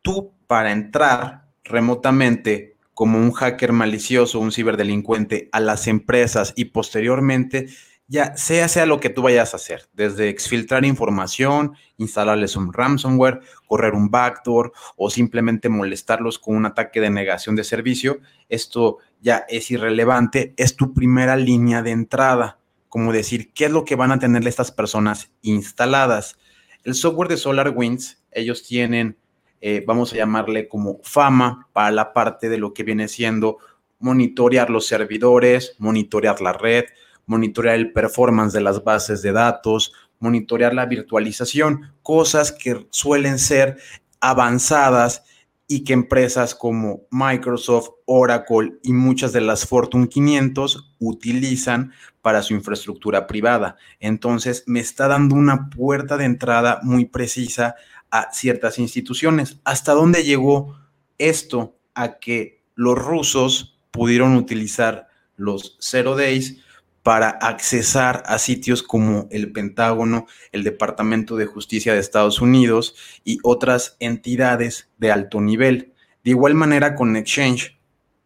Tú, 0.03 0.33
para 0.47 0.73
entrar 0.73 1.49
remotamente 1.65 2.77
como 2.95 3.19
un 3.19 3.33
hacker 3.33 3.73
malicioso, 3.73 4.41
un 4.41 4.51
ciberdelincuente 4.51 5.49
a 5.53 5.61
las 5.61 5.87
empresas 5.87 6.53
y 6.57 6.67
posteriormente 6.67 7.69
ya 8.09 8.37
sea 8.37 8.69
sea 8.69 8.87
lo 8.87 9.01
que 9.01 9.11
tú 9.11 9.23
vayas 9.23 9.53
a 9.53 9.59
hacer, 9.59 9.87
desde 9.93 10.31
exfiltrar 10.31 10.85
información, 10.87 11.75
instalarles 11.99 12.57
un 12.57 12.73
ransomware, 12.73 13.41
correr 13.67 13.93
un 13.93 14.11
backdoor 14.11 14.73
o 14.97 15.11
simplemente 15.11 15.69
molestarlos 15.69 16.39
con 16.39 16.57
un 16.57 16.65
ataque 16.65 17.03
de 17.03 17.11
negación 17.11 17.55
de 17.55 17.65
servicio, 17.65 18.19
esto 18.49 18.97
ya 19.21 19.45
es 19.49 19.71
irrelevante, 19.71 20.55
es 20.57 20.75
tu 20.75 20.95
primera 20.95 21.37
línea 21.37 21.83
de 21.83 21.91
entrada, 21.91 22.59
como 22.89 23.13
decir, 23.13 23.53
¿qué 23.53 23.67
es 23.67 23.71
lo 23.71 23.85
que 23.85 23.95
van 23.95 24.11
a 24.11 24.19
tener 24.19 24.47
estas 24.49 24.73
personas 24.73 25.31
instaladas? 25.43 26.39
El 26.85 26.95
software 26.95 27.29
de 27.29 27.37
SolarWinds, 27.37 28.23
ellos 28.31 28.63
tienen, 28.63 29.17
eh, 29.61 29.83
vamos 29.87 30.13
a 30.13 30.17
llamarle 30.17 30.69
como 30.69 31.01
fama 31.03 31.69
para 31.73 31.91
la 31.91 32.13
parte 32.13 32.49
de 32.49 32.59
lo 32.59 32.73
que 32.73 32.85
viene 32.85 33.09
siendo 33.09 33.59
monitorear 33.99 34.71
los 34.71 34.87
servidores, 34.87 35.75
monitorear 35.79 36.41
la 36.41 36.53
red, 36.53 36.85
monitorear 37.27 37.77
el 37.77 37.93
performance 37.93 38.53
de 38.53 38.61
las 38.61 38.85
bases 38.85 39.23
de 39.23 39.33
datos, 39.33 39.93
monitorear 40.21 40.75
la 40.75 40.87
virtualización, 40.87 41.93
cosas 42.03 42.53
que 42.53 42.87
suelen 42.91 43.39
ser 43.39 43.77
avanzadas 44.21 45.25
y 45.71 45.85
que 45.85 45.93
empresas 45.93 46.55
como 46.55 47.03
Microsoft, 47.11 47.91
Oracle 48.07 48.79
y 48.83 48.95
muchas 48.95 49.35
de 49.35 49.43
las 49.43 49.67
Fortune 49.67 50.09
500 50.09 50.95
utilizan 50.99 51.93
para 52.23 52.43
su 52.43 52.55
infraestructura 52.55 53.27
privada. 53.27 53.77
Entonces, 54.01 54.65
me 54.67 54.81
está 54.81 55.09
dando 55.09 55.35
una 55.35 55.69
puerta 55.69 56.17
de 56.17 56.25
entrada 56.25 56.81
muy 56.83 57.05
precisa 57.05 57.77
a 58.11 58.33
ciertas 58.33 58.79
instituciones. 58.79 59.61
¿Hasta 59.65 59.93
dónde 59.93 60.25
llegó 60.25 60.79
esto 61.19 61.77
a 61.95 62.19
que 62.19 62.65
los 62.75 62.99
rusos 62.99 63.79
pudieron 63.91 64.37
utilizar 64.37 65.09
los 65.37 65.77
Zero 65.81 66.17
Days 66.17 66.65
para 67.09 67.31
accesar 67.31 68.23
a 68.27 68.37
sitios 68.37 68.83
como 68.83 69.29
el 69.31 69.51
Pentágono, 69.51 70.27
el 70.53 70.63
Departamento 70.63 71.37
de 71.37 71.47
Justicia 71.47 71.95
de 71.95 72.01
Estados 72.01 72.43
Unidos 72.43 72.97
y 73.25 73.39
otras 73.45 73.97
entidades 73.99 74.91
de 74.99 75.11
alto 75.11 75.41
nivel. 75.41 75.95
De 76.23 76.33
igual 76.33 76.53
manera 76.53 76.95
con 76.95 77.17
Exchange, 77.17 77.81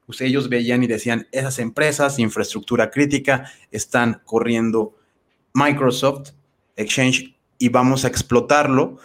pues 0.05 0.21
ellos 0.21 0.49
veían 0.49 0.83
y 0.83 0.89
decían, 0.89 1.29
esas 1.31 1.61
empresas 1.61 2.19
infraestructura 2.19 2.91
crítica 2.91 3.53
están 3.71 4.21
corriendo 4.25 4.99
Microsoft, 5.55 6.31
Exchange, 6.75 7.37
y 7.59 7.69
vamos 7.69 8.05
a 8.05 8.09
explotarlo 8.09 8.99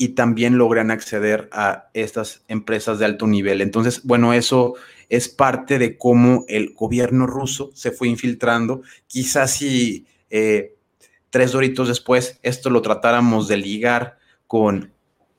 y 0.00 0.14
también 0.14 0.56
logran 0.56 0.90
acceder 0.90 1.50
a 1.52 1.90
estas 1.92 2.42
empresas 2.48 2.98
de 2.98 3.04
alto 3.04 3.26
nivel. 3.26 3.60
Entonces, 3.60 4.00
bueno, 4.02 4.32
eso 4.32 4.76
es 5.10 5.28
parte 5.28 5.78
de 5.78 5.98
cómo 5.98 6.46
el 6.48 6.72
gobierno 6.72 7.26
ruso 7.26 7.70
se 7.74 7.90
fue 7.90 8.08
infiltrando. 8.08 8.80
Quizás 9.06 9.52
si 9.52 10.06
eh, 10.30 10.74
tres 11.28 11.52
doritos 11.52 11.86
después 11.86 12.40
esto 12.42 12.70
lo 12.70 12.80
tratáramos 12.80 13.46
de 13.46 13.58
ligar 13.58 14.16
con 14.46 14.90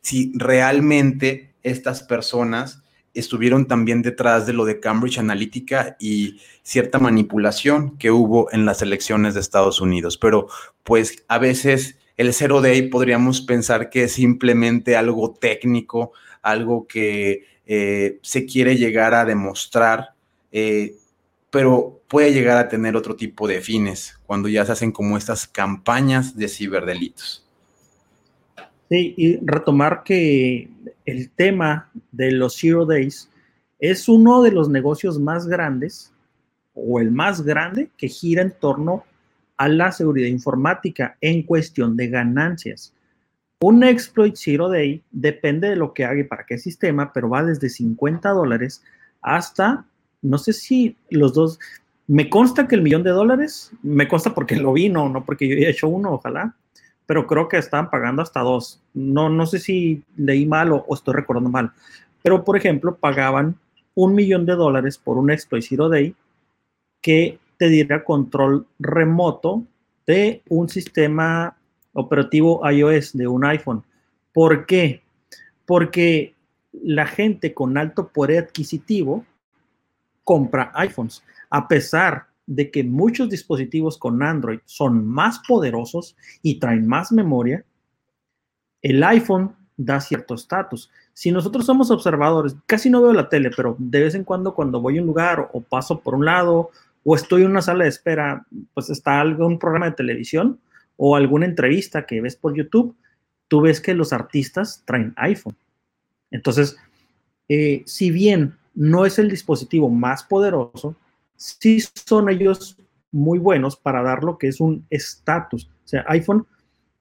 si 0.04 0.32
realmente 0.36 1.56
estas 1.63 2.04
personas 2.04 2.84
estuvieron 3.15 3.65
también 3.65 4.04
detrás 4.04 4.45
de 4.45 4.54
lo 4.54 4.65
de 4.65 4.80
Cambridge 4.80 5.17
Analytica 5.17 5.97
y 6.00 6.39
cierta 6.62 7.00
manipulación 7.00 7.97
que 7.97 8.12
hubo 8.12 8.47
en 8.52 8.65
las 8.65 8.84
elecciones 8.84 9.34
de 9.34 9.39
Estados 9.39 9.82
Unidos. 9.82 10.19
Pero 10.19 10.50
pues 10.84 11.24
a 11.28 11.39
veces 11.39 11.97
el 12.22 12.34
Zero 12.34 12.62
Day 12.62 12.84
podríamos 12.84 13.42
pensar 13.42 13.90
que 13.90 14.04
es 14.04 14.14
simplemente 14.14 14.96
algo 14.96 15.34
técnico, 15.34 16.14
algo 16.42 16.86
que 16.88 17.46
eh, 17.66 18.20
se 18.22 18.46
quiere 18.46 18.78
llegar 18.78 19.14
a 19.16 19.26
demostrar, 19.26 20.14
eh, 20.52 20.96
pero 21.50 22.02
puede 22.08 22.32
llegar 22.32 22.58
a 22.58 22.70
tener 22.70 22.96
otro 22.96 23.16
tipo 23.16 23.48
de 23.48 23.60
fines 23.60 24.20
cuando 24.26 24.48
ya 24.50 24.66
se 24.66 24.72
hacen 24.72 24.92
como 24.92 25.18
estas 25.18 25.48
campañas 25.48 26.38
de 26.38 26.48
ciberdelitos. 26.48 27.46
Sí, 28.90 29.16
y 29.18 29.40
retomar 29.44 30.04
que 30.04 30.70
el 31.06 31.30
tema 31.32 31.90
de 32.12 32.32
los 32.32 32.56
Zero 32.56 32.86
Days 32.86 33.30
es 33.80 34.08
uno 34.08 34.44
de 34.44 34.52
los 34.52 34.70
negocios 34.70 35.18
más 35.18 35.48
grandes 35.48 36.14
o 36.76 37.00
el 37.00 37.10
más 37.10 37.42
grande 37.42 37.90
que 37.98 38.08
gira 38.08 38.44
en 38.44 38.52
torno 38.52 39.06
a 39.58 39.68
la 39.68 39.92
seguridad 39.92 40.28
informática 40.28 41.18
en 41.22 41.44
cuestión 41.44 41.96
de 41.96 42.08
ganancias. 42.08 42.94
Un 43.62 43.84
exploit 43.84 44.36
Zero 44.36 44.70
Day 44.70 45.04
depende 45.12 45.70
de 45.70 45.76
lo 45.76 45.94
que 45.94 46.06
haga 46.06 46.20
y 46.20 46.24
para 46.24 46.46
qué 46.46 46.58
sistema, 46.58 47.14
pero 47.14 47.30
va 47.30 47.44
desde 47.44 47.70
50 47.70 48.30
dólares 48.30 48.84
hasta, 49.22 49.86
no 50.22 50.38
sé 50.38 50.54
si 50.54 50.98
los 51.10 51.34
dos, 51.34 51.60
me 52.08 52.30
consta 52.30 52.68
que 52.68 52.76
el 52.76 52.82
millón 52.82 53.04
de 53.04 53.12
dólares, 53.12 53.72
me 53.84 54.08
consta 54.08 54.34
porque 54.34 54.56
lo 54.56 54.74
vi, 54.74 54.90
no, 54.90 55.10
no 55.10 55.24
porque 55.24 55.48
yo 55.48 55.56
he 55.56 55.70
hecho 55.70 55.88
uno, 55.88 56.14
ojalá, 56.14 56.56
pero 57.06 57.28
creo 57.28 57.48
que 57.50 57.58
estaban 57.58 57.90
pagando 57.90 58.22
hasta 58.22 58.40
dos. 58.40 58.82
No, 58.94 59.30
no 59.30 59.46
sé 59.46 59.60
si 59.60 60.04
leí 60.16 60.46
mal 60.46 60.72
o, 60.72 60.86
estoy 60.94 61.14
recordando 61.14 61.50
mal. 61.50 61.72
Pero, 62.24 62.44
por 62.44 62.58
ejemplo, 62.58 62.96
pagaban 62.96 63.58
un 63.96 64.16
millón 64.16 64.46
de 64.46 64.56
dólares 64.56 64.98
por 64.98 65.18
un 65.18 65.30
Exploit 65.30 65.64
Zero 65.64 65.90
Day 65.90 66.16
que 67.02 67.38
te 67.62 67.69
diera 67.69 68.04
control 68.04 68.65
remoto 68.80 69.67
de 70.08 70.41
un 70.50 70.67
sistema 70.67 71.56
operativo 71.93 72.60
iOS, 72.67 73.15
de 73.15 73.28
un 73.28 73.45
iPhone. 73.45 73.84
¿Por 74.34 74.65
qué? 74.65 75.04
Porque 75.67 76.34
la 76.74 77.06
gente 77.06 77.54
con 77.54 77.78
alto 77.78 78.08
poder 78.08 78.45
adquisitivo 78.45 79.24
compra 80.24 80.71
iPhones, 80.74 81.24
a 81.52 81.67
pesar 81.67 82.26
de 82.47 82.71
que 82.71 82.84
muchos 82.84 83.30
dispositivos 83.30 84.00
con 84.00 84.24
Android 84.24 84.62
son 84.65 85.06
más 85.06 85.39
poderosos 85.47 86.17
y 86.41 86.58
traen 86.58 86.88
más 86.88 87.12
memoria, 87.12 87.63
el 88.82 89.04
iPhone 89.04 89.56
da 89.78 90.00
cierto 90.00 90.34
estatus. 90.34 90.89
Si 91.13 91.32
nosotros 91.32 91.67
somos 91.67 91.91
observadores, 91.91 92.56
casi 92.65 92.89
no 92.89 93.04
veo 93.04 93.13
la 93.13 93.30
tele, 93.30 93.52
pero 93.56 93.76
de 93.78 94.00
vez 94.00 94.15
en 94.15 94.24
cuando 94.24 94.56
cuando 94.56 94.82
voy 94.82 94.97
a 94.97 95.02
un 95.02 95.06
lugar 95.06 95.52
o 95.54 95.62
paso 95.62 96.00
por 96.00 96.15
un 96.15 96.26
lado 96.26 96.71
o 97.04 97.16
estoy 97.16 97.44
en 97.44 97.52
una 97.52 97.62
sala 97.62 97.84
de 97.84 97.90
espera, 97.90 98.46
pues 98.74 98.90
está 98.90 99.22
algún 99.22 99.58
programa 99.58 99.88
de 99.88 99.96
televisión 99.96 100.60
o 100.98 101.16
alguna 101.16 101.46
entrevista 101.46 102.06
que 102.06 102.22
ves 102.22 102.36
por 102.36 102.56
YouTube, 102.56 102.96
tú 103.48 103.62
ves 103.62 103.82
que 103.82 103.94
los 103.94 104.14
artistas 104.14 104.84
traen 104.86 105.14
iPhone. 105.18 105.56
Entonces, 106.30 106.78
eh, 107.50 107.84
si 107.86 108.12
bien 108.12 108.56
no 108.76 109.06
es 109.06 109.20
el 109.20 109.30
dispositivo 109.30 109.90
más 109.90 110.24
poderoso, 110.24 110.96
sí 111.36 111.80
son 111.82 112.30
ellos 112.30 112.78
muy 113.12 113.40
buenos 113.40 113.76
para 113.76 114.04
dar 114.04 114.24
lo 114.24 114.38
que 114.38 114.48
es 114.48 114.62
un 114.62 114.86
estatus. 114.90 115.66
O 115.66 115.88
sea, 115.88 116.06
iPhone, 116.08 116.46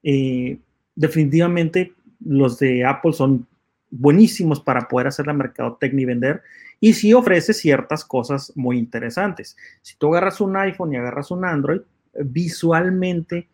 eh, 0.02 0.58
definitivamente 0.94 1.92
los 2.24 2.58
de 2.58 2.84
Apple 2.84 3.12
son 3.12 3.46
buenísimos 3.90 4.60
para 4.60 4.88
poder 4.88 5.08
hacer 5.08 5.26
la 5.26 5.32
mercadotecnia 5.32 6.02
y 6.02 6.06
vender. 6.06 6.42
Y 6.80 6.94
sí 6.94 7.12
ofrece 7.12 7.52
ciertas 7.52 8.04
cosas 8.04 8.52
muy 8.56 8.78
interesantes. 8.78 9.56
Si 9.82 9.96
tú 9.96 10.08
agarras 10.08 10.40
un 10.40 10.56
iPhone 10.56 10.92
y 10.92 10.96
agarras 10.96 11.30
un 11.30 11.44
Android, 11.44 11.80
visualmente 12.14 13.48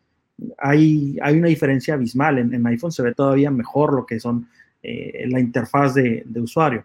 hay, 0.58 1.16
hay 1.22 1.38
una 1.38 1.48
diferencia 1.48 1.94
abismal. 1.94 2.38
En, 2.38 2.66
iPhone 2.66 2.92
se 2.92 3.02
ve 3.02 3.14
todavía 3.14 3.50
mejor 3.50 3.94
lo 3.94 4.06
que 4.06 4.20
son 4.20 4.48
eh, 4.82 5.26
la 5.28 5.40
interfaz 5.40 5.94
de, 5.94 6.24
usuario. 6.36 6.84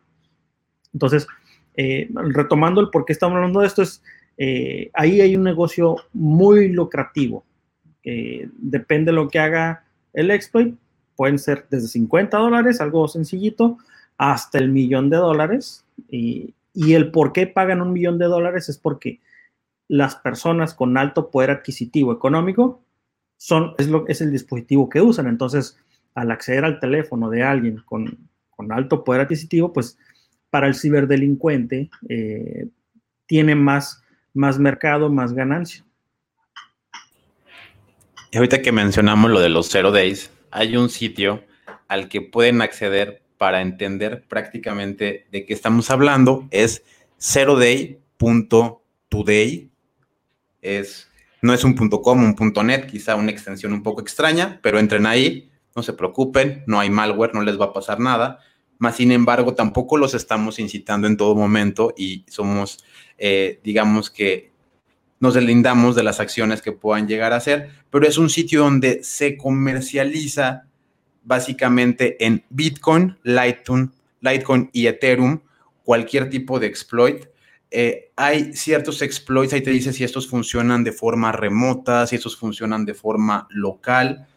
Entonces, 0.94 1.28
eh, 1.76 2.10
retomando 2.14 2.82
el 2.82 2.90
por 2.90 3.06
qué 3.06 3.14
estamos 3.14 3.36
hablando 3.36 3.62
de 3.62 3.68
esto, 3.68 3.82
es 3.82 4.04
eh, 4.38 4.90
ahí 4.94 5.22
hay 5.22 5.36
un 5.36 5.44
negocio 5.44 5.98
muy 6.14 6.70
lucrativo. 6.70 7.44
depende 8.04 9.12
de 9.12 9.16
lo 9.16 9.30
que 9.30 9.38
haga 9.38 9.84
el 10.14 10.32
exploit, 10.32 10.76
pueden 11.16 11.40
ser 11.40 11.66
desde 11.70 11.88
50 11.88 12.38
dólares, 12.38 12.82
algo 12.82 13.08
sencillito, 13.08 13.78
hasta 14.18 14.58
el 14.58 14.70
millón 14.70 15.10
de 15.10 15.18
dólares. 15.18 15.86
Y, 16.10 16.54
el 16.74 17.12
por 17.12 17.34
qué 17.34 17.48
pagan 17.48 17.82
un 17.82 17.92
millón 17.92 18.18
de 18.18 18.26
dólares 18.26 18.70
es 18.70 18.78
porque 18.78 19.20
las 19.90 20.16
personas 20.16 20.74
con 20.74 20.98
alto 20.98 21.30
poder 21.30 21.52
adquisitivo 21.52 22.14
económico 22.14 22.82
son, 23.36 23.74
es, 23.78 23.90
lo, 23.90 24.08
es 24.08 24.22
el 24.22 24.32
dispositivo 24.32 24.88
que 24.88 25.02
usan. 25.02 25.28
Entonces, 25.28 25.78
al 26.16 26.32
acceder 26.32 26.64
al 26.64 26.80
teléfono 26.80 27.30
de 27.30 27.44
alguien 27.44 27.82
con, 27.84 28.18
con 28.52 28.72
alto 28.72 29.04
poder 29.04 29.22
adquisitivo, 29.22 29.74
pues 29.74 29.98
para 30.50 30.68
el 30.68 30.76
ciberdelincuente 30.76 31.90
eh, 32.08 32.68
tiene 33.26 33.56
más, 33.56 34.04
más 34.34 34.60
mercado, 34.60 35.10
más 35.10 35.34
ganancia. 35.34 35.84
Y 38.32 38.38
ahorita 38.38 38.62
que 38.62 38.72
mencionamos 38.72 39.30
lo 39.32 39.42
de 39.42 39.50
los 39.50 39.68
zero 39.70 39.92
days, 39.92 40.32
hay 40.52 40.78
un 40.78 40.90
sitio 40.90 41.44
al 41.88 42.10
que 42.10 42.22
pueden 42.22 42.62
acceder 42.62 43.24
para 43.38 43.62
entender 43.62 44.26
prácticamente 44.28 45.26
de 45.32 45.46
qué 45.46 45.54
estamos 45.54 45.90
hablando. 45.90 46.48
Es 46.52 46.84
zeroday.today. 47.20 49.72
Es, 50.62 51.10
no 51.42 51.54
es 51.54 51.64
un 51.64 51.76
.com, 51.76 52.24
un 52.24 52.36
.net, 52.66 52.86
quizá 52.86 53.16
una 53.16 53.32
extensión 53.32 53.74
un 53.74 53.82
poco 53.82 54.02
extraña, 54.02 54.60
pero 54.62 54.78
entren 54.78 55.08
ahí, 55.08 55.50
no 55.76 55.82
se 55.82 55.94
preocupen, 55.94 56.64
no 56.68 56.80
hay 56.80 56.92
malware, 56.92 57.34
no 57.34 57.42
les 57.42 57.60
va 57.60 57.66
a 57.66 57.74
pasar 57.74 58.00
nada 58.00 58.42
más 58.82 58.96
sin 58.96 59.12
embargo, 59.12 59.54
tampoco 59.54 59.96
los 59.96 60.16
estamos 60.16 60.58
incitando 60.58 61.06
en 61.06 61.16
todo 61.16 61.36
momento 61.36 61.94
y 61.96 62.26
somos, 62.28 62.84
eh, 63.20 63.60
digamos 63.64 64.10
que 64.10 64.51
nos 65.22 65.36
deslindamos 65.36 65.96
de 65.96 66.04
las 66.04 66.20
acciones 66.20 66.62
que 66.62 66.74
puedan 66.74 67.08
llegar 67.08 67.32
a 67.32 67.38
hacer, 67.38 67.70
pero 67.90 68.06
es 68.06 68.18
un 68.18 68.30
sitio 68.30 68.62
donde 68.62 69.04
se 69.04 69.38
comercializa 69.38 70.66
básicamente 71.24 72.26
en 72.26 72.44
Bitcoin, 72.50 73.18
Litecoin, 73.24 73.92
Litecoin 74.20 74.70
y 74.74 74.88
Ethereum, 74.88 75.40
cualquier 75.84 76.30
tipo 76.30 76.60
de 76.60 76.68
exploit. 76.68 77.26
Eh, 77.70 78.12
hay 78.16 78.54
ciertos 78.54 79.02
exploits, 79.04 79.54
ahí 79.54 79.62
te 79.62 79.72
dice 79.72 79.94
si 79.94 80.04
estos 80.04 80.28
funcionan 80.28 80.84
de 80.84 80.92
forma 80.92 81.32
remota, 81.32 82.06
si 82.08 82.16
estos 82.16 82.36
funcionan 82.36 82.84
de 82.84 82.96
forma 82.96 83.48
local. 83.52 84.28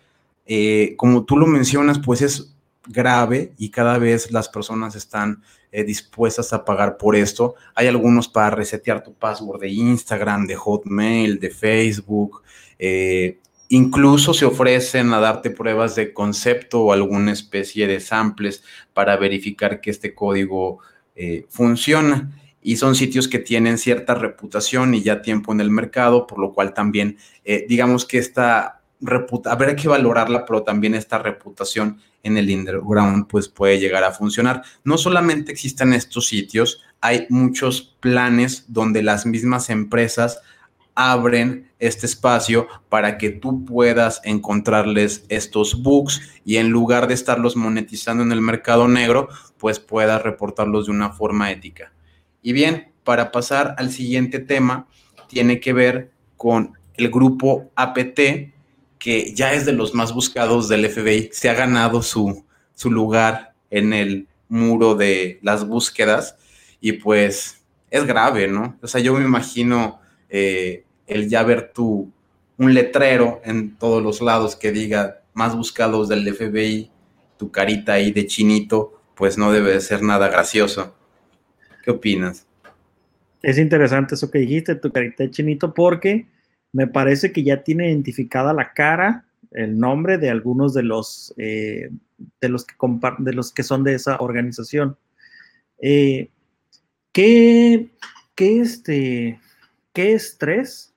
Eh, 0.46 0.94
como 0.98 1.24
tú 1.24 1.38
lo 1.38 1.46
mencionas, 1.46 1.98
pues 1.98 2.20
es 2.20 2.53
grave 2.86 3.52
y 3.58 3.70
cada 3.70 3.98
vez 3.98 4.30
las 4.30 4.48
personas 4.48 4.94
están 4.94 5.42
eh, 5.72 5.84
dispuestas 5.84 6.52
a 6.52 6.64
pagar 6.64 6.96
por 6.96 7.16
esto. 7.16 7.54
Hay 7.74 7.86
algunos 7.86 8.28
para 8.28 8.50
resetear 8.50 9.02
tu 9.02 9.14
password 9.14 9.60
de 9.60 9.70
Instagram, 9.70 10.46
de 10.46 10.56
Hotmail, 10.56 11.40
de 11.40 11.50
Facebook. 11.50 12.42
Eh, 12.78 13.38
incluso 13.68 14.34
se 14.34 14.44
ofrecen 14.44 15.12
a 15.12 15.20
darte 15.20 15.50
pruebas 15.50 15.94
de 15.96 16.12
concepto 16.12 16.82
o 16.82 16.92
alguna 16.92 17.32
especie 17.32 17.86
de 17.86 18.00
samples 18.00 18.62
para 18.92 19.16
verificar 19.16 19.80
que 19.80 19.90
este 19.90 20.14
código 20.14 20.78
eh, 21.16 21.46
funciona. 21.48 22.30
Y 22.62 22.76
son 22.76 22.94
sitios 22.94 23.28
que 23.28 23.38
tienen 23.38 23.76
cierta 23.76 24.14
reputación 24.14 24.94
y 24.94 25.02
ya 25.02 25.20
tiempo 25.22 25.52
en 25.52 25.60
el 25.60 25.70
mercado, 25.70 26.26
por 26.26 26.38
lo 26.38 26.54
cual 26.54 26.72
también 26.72 27.18
digamos 27.68 28.06
que 28.06 28.16
esta 28.16 28.80
habrá 29.44 29.76
que 29.76 29.86
valorarla, 29.86 30.46
pero 30.46 30.62
también 30.62 30.94
esta 30.94 31.18
reputación 31.18 32.00
en 32.24 32.36
el 32.36 32.50
underground 32.50 33.28
pues 33.28 33.48
puede 33.48 33.78
llegar 33.78 34.02
a 34.02 34.12
funcionar. 34.12 34.62
No 34.82 34.98
solamente 34.98 35.52
existen 35.52 35.92
estos 35.92 36.26
sitios, 36.26 36.82
hay 37.00 37.26
muchos 37.28 37.96
planes 38.00 38.64
donde 38.68 39.02
las 39.02 39.26
mismas 39.26 39.70
empresas 39.70 40.40
abren 40.94 41.70
este 41.78 42.06
espacio 42.06 42.68
para 42.88 43.18
que 43.18 43.30
tú 43.30 43.64
puedas 43.64 44.20
encontrarles 44.24 45.24
estos 45.28 45.82
bugs 45.82 46.22
y 46.44 46.56
en 46.56 46.70
lugar 46.70 47.08
de 47.08 47.14
estarlos 47.14 47.56
monetizando 47.56 48.22
en 48.22 48.32
el 48.32 48.40
mercado 48.40 48.88
negro, 48.88 49.28
pues 49.58 49.80
puedas 49.80 50.22
reportarlos 50.22 50.86
de 50.86 50.92
una 50.92 51.10
forma 51.10 51.50
ética. 51.50 51.92
Y 52.42 52.52
bien, 52.52 52.92
para 53.02 53.32
pasar 53.32 53.74
al 53.78 53.90
siguiente 53.90 54.38
tema, 54.38 54.86
tiene 55.28 55.60
que 55.60 55.72
ver 55.72 56.12
con 56.36 56.74
el 56.94 57.10
grupo 57.10 57.72
APT, 57.74 58.53
que 59.04 59.34
ya 59.34 59.52
es 59.52 59.66
de 59.66 59.74
los 59.74 59.92
más 59.92 60.14
buscados 60.14 60.66
del 60.66 60.88
FBI, 60.88 61.28
se 61.30 61.50
ha 61.50 61.54
ganado 61.54 62.00
su, 62.00 62.42
su 62.74 62.90
lugar 62.90 63.52
en 63.68 63.92
el 63.92 64.28
muro 64.48 64.94
de 64.94 65.38
las 65.42 65.68
búsquedas 65.68 66.38
y 66.80 66.92
pues 66.92 67.62
es 67.90 68.06
grave, 68.06 68.48
¿no? 68.48 68.78
O 68.80 68.86
sea, 68.86 69.02
yo 69.02 69.12
me 69.12 69.22
imagino 69.22 70.00
eh, 70.30 70.84
el 71.06 71.28
ya 71.28 71.42
ver 71.42 71.70
tu, 71.74 72.10
un 72.56 72.72
letrero 72.72 73.42
en 73.44 73.76
todos 73.76 74.02
los 74.02 74.22
lados 74.22 74.56
que 74.56 74.72
diga 74.72 75.20
más 75.34 75.54
buscados 75.54 76.08
del 76.08 76.26
FBI, 76.34 76.90
tu 77.36 77.50
carita 77.50 77.92
ahí 77.92 78.10
de 78.10 78.26
chinito, 78.26 79.02
pues 79.16 79.36
no 79.36 79.52
debe 79.52 79.72
de 79.72 79.82
ser 79.82 80.00
nada 80.00 80.28
gracioso. 80.28 80.96
¿Qué 81.82 81.90
opinas? 81.90 82.46
Es 83.42 83.58
interesante 83.58 84.14
eso 84.14 84.30
que 84.30 84.38
dijiste, 84.38 84.76
tu 84.76 84.90
carita 84.90 85.24
de 85.24 85.30
chinito, 85.30 85.74
porque 85.74 86.26
me 86.74 86.88
parece 86.88 87.32
que 87.32 87.44
ya 87.44 87.62
tiene 87.62 87.88
identificada 87.88 88.52
la 88.52 88.72
cara, 88.72 89.24
el 89.52 89.78
nombre 89.78 90.18
de 90.18 90.28
algunos 90.28 90.74
de 90.74 90.82
los, 90.82 91.32
eh, 91.36 91.88
de 92.40 92.48
los, 92.48 92.66
que, 93.52 93.62
son 93.62 93.84
de 93.84 93.94
esa 93.94 94.16
organización. 94.16 94.96
Eh, 95.80 96.30
¿qué, 97.12 97.90
qué, 98.34 98.60
este, 98.60 99.40
¿Qué 99.92 100.14
estrés 100.14 100.92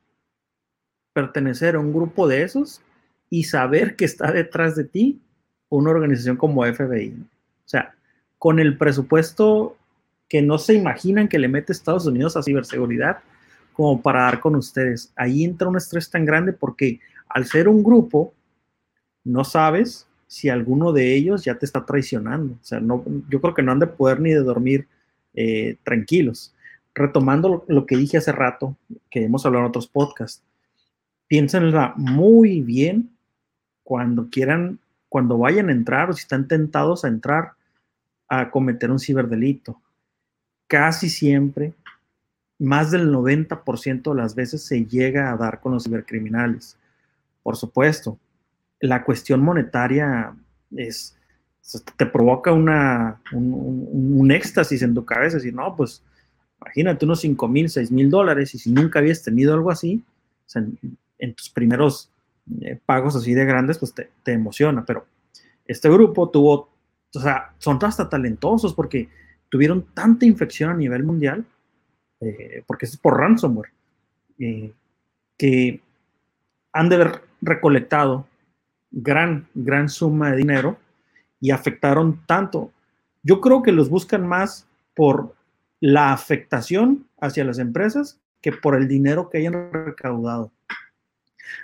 pertenecer 1.14 1.76
a 1.76 1.80
un 1.80 1.94
grupo 1.94 2.28
de 2.28 2.42
esos 2.42 2.82
y 3.30 3.44
saber 3.44 3.96
que 3.96 4.06
está 4.06 4.32
detrás 4.32 4.76
de 4.76 4.84
ti 4.84 5.22
una 5.70 5.92
organización 5.92 6.38
como 6.38 6.66
FBI? 6.66 7.14
O 7.20 7.70
sea, 7.70 7.94
con 8.40 8.60
el 8.60 8.80
presupuesto 8.80 9.78
que 10.28 10.42
no 10.42 10.58
se 10.58 10.74
imaginan 10.74 11.28
que 11.28 11.38
le 11.38 11.48
mete 11.48 11.72
Estados 11.72 12.08
Unidos 12.08 12.36
a 12.36 12.42
ciberseguridad 12.42 13.20
como 13.78 14.02
para 14.02 14.24
dar 14.24 14.40
con 14.40 14.56
ustedes. 14.56 15.14
Ahí 15.16 15.44
entra 15.44 15.68
un 15.68 15.78
estrés 15.78 16.10
tan 16.10 16.26
grande 16.26 16.52
porque 16.52 17.00
al 17.30 17.46
ser 17.46 17.68
un 17.68 17.84
grupo, 17.84 18.34
no 19.24 19.44
sabes 19.44 20.08
si 20.26 20.50
alguno 20.50 20.92
de 20.92 21.14
ellos 21.14 21.46
ya 21.46 21.60
te 21.60 21.68
está 21.68 21.86
traicionando. 21.86 22.56
O 22.56 22.64
sea, 22.64 22.80
no, 22.80 23.06
yo 23.30 23.40
creo 23.40 23.54
que 23.54 23.62
no 23.62 23.72
han 23.72 23.78
de 23.78 23.86
poder 23.86 24.20
ni 24.20 24.32
de 24.32 24.40
dormir 24.40 24.88
eh, 25.36 25.78
tranquilos. 25.84 26.56
Retomando 26.96 27.64
lo, 27.68 27.86
que 27.86 27.96
dije 27.96 28.18
hace 28.18 28.32
rato, 28.32 28.76
que 29.12 29.26
hemos 29.26 29.46
hablado 29.46 29.66
en 29.66 29.70
otros 29.70 29.88
podcasts, 29.88 30.42
piénsenla 31.28 31.94
muy 31.98 32.62
bien 32.62 33.12
cuando 33.84 34.28
quieran, 34.32 34.80
cuando 35.08 35.38
vayan 35.38 35.70
a 35.70 35.74
entrar 35.74 36.10
o 36.10 36.14
si 36.14 36.22
están 36.22 36.48
tentados 36.48 37.06
a 37.06 37.10
entrar 37.10 37.52
a 38.28 38.50
cometer 38.50 38.90
un 38.90 38.98
ciberdelito 38.98 39.80
casi 40.66 41.10
siempre, 41.10 41.74
más 42.60 42.92
del 42.92 43.12
90% 43.12 44.12
de 44.12 44.16
las 44.16 44.36
veces 44.36 44.64
se 44.64 44.86
llega 44.86 45.32
a 45.32 45.38
dar 45.38 45.60
con 45.60 45.74
los 45.74 45.84
cibercriminales. 45.84 46.78
Por 47.44 47.56
supuesto, 47.56 48.20
la 48.80 49.04
cuestión 49.04 49.42
monetaria 49.42 50.36
es, 50.76 51.16
te 51.96 52.06
provoca 52.06 52.52
una, 52.52 53.22
un, 53.32 54.32
éxtasis 54.32 54.82
en 54.82 54.94
tu 54.94 55.06
cabeza, 55.06 55.38
decir, 55.38 55.54
no, 55.54 55.76
pues 55.76 56.04
imagínate 56.62 57.06
unos 57.06 57.22
5 57.22 57.48
mil, 57.48 57.70
6 57.70 57.92
mil 57.92 58.10
dólares 58.10 58.54
y 58.56 58.60
si 58.60 58.72
nunca 58.72 59.00
habías 59.00 59.24
tenido 59.24 59.54
algo 59.54 59.72
así, 59.72 60.04
en, 61.20 61.34
tus 61.36 61.50
primeros 61.50 62.10
eh, 62.62 62.80
pagos 62.86 63.16
así 63.16 63.34
de 63.34 63.46
grandes, 63.46 63.78
pues 63.78 63.94
te, 63.94 64.10
te 64.24 64.34
emociona, 64.34 64.86
pero 64.86 65.06
este 65.66 65.90
grupo 65.90 66.30
tuvo, 66.30 66.70
o 67.14 67.20
sea, 67.20 67.54
son 67.58 67.80
hasta 67.84 68.10
talentosos 68.10 68.74
porque 68.74 69.10
tuvieron 69.50 69.86
tanta 69.94 70.26
infección 70.26 70.72
a 70.72 70.74
nivel 70.74 71.04
mundial, 71.04 71.46
eh, 72.20 72.64
porque 72.66 72.86
es 72.86 72.98
por 72.98 73.20
ransomware, 73.20 73.72
eh, 74.40 74.72
que 75.38 75.82
han 76.74 76.90
de 76.90 76.96
haber 76.96 77.22
recolectado 77.42 78.28
gran, 78.92 79.48
gran 79.54 79.90
suma 79.90 80.32
de 80.32 80.38
dinero 80.38 80.78
y 81.40 81.52
afectaron 81.52 82.22
tanto. 82.26 82.72
Yo 83.24 83.42
creo 83.42 83.62
que 83.62 83.72
los 83.72 83.90
buscan 83.90 84.28
más 84.28 84.68
por 84.96 85.36
la 85.80 86.12
afectación 86.12 87.06
hacia 87.20 87.44
las 87.44 87.60
empresas 87.60 88.20
que 88.42 88.52
por 88.52 88.76
el 88.76 88.88
dinero 88.88 89.30
que 89.30 89.40
hayan 89.40 89.72
recaudado. 89.72 90.52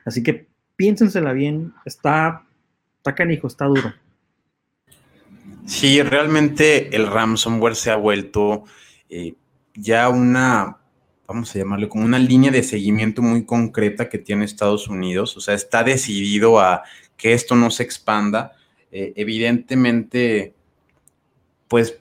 Así 0.05 0.21
que 0.21 0.47
piénsensela 0.75 1.33
bien, 1.33 1.73
está, 1.85 2.43
está 2.97 3.15
canijo, 3.15 3.47
está 3.47 3.65
duro. 3.65 3.93
Sí, 5.65 6.01
realmente 6.01 6.95
el 6.95 7.07
ransomware 7.07 7.75
se 7.75 7.91
ha 7.91 7.95
vuelto 7.95 8.65
eh, 9.09 9.33
ya 9.75 10.09
una, 10.09 10.77
vamos 11.27 11.55
a 11.55 11.59
llamarle 11.59 11.89
como 11.89 12.05
una 12.05 12.19
línea 12.19 12.51
de 12.51 12.63
seguimiento 12.63 13.21
muy 13.21 13.45
concreta 13.45 14.09
que 14.09 14.17
tiene 14.17 14.45
Estados 14.45 14.87
Unidos. 14.87 15.35
O 15.37 15.39
sea, 15.39 15.53
está 15.53 15.83
decidido 15.83 16.59
a 16.59 16.83
que 17.17 17.33
esto 17.33 17.55
no 17.55 17.71
se 17.71 17.83
expanda. 17.83 18.53
Eh, 18.91 19.13
evidentemente, 19.15 20.53
pues 21.67 21.97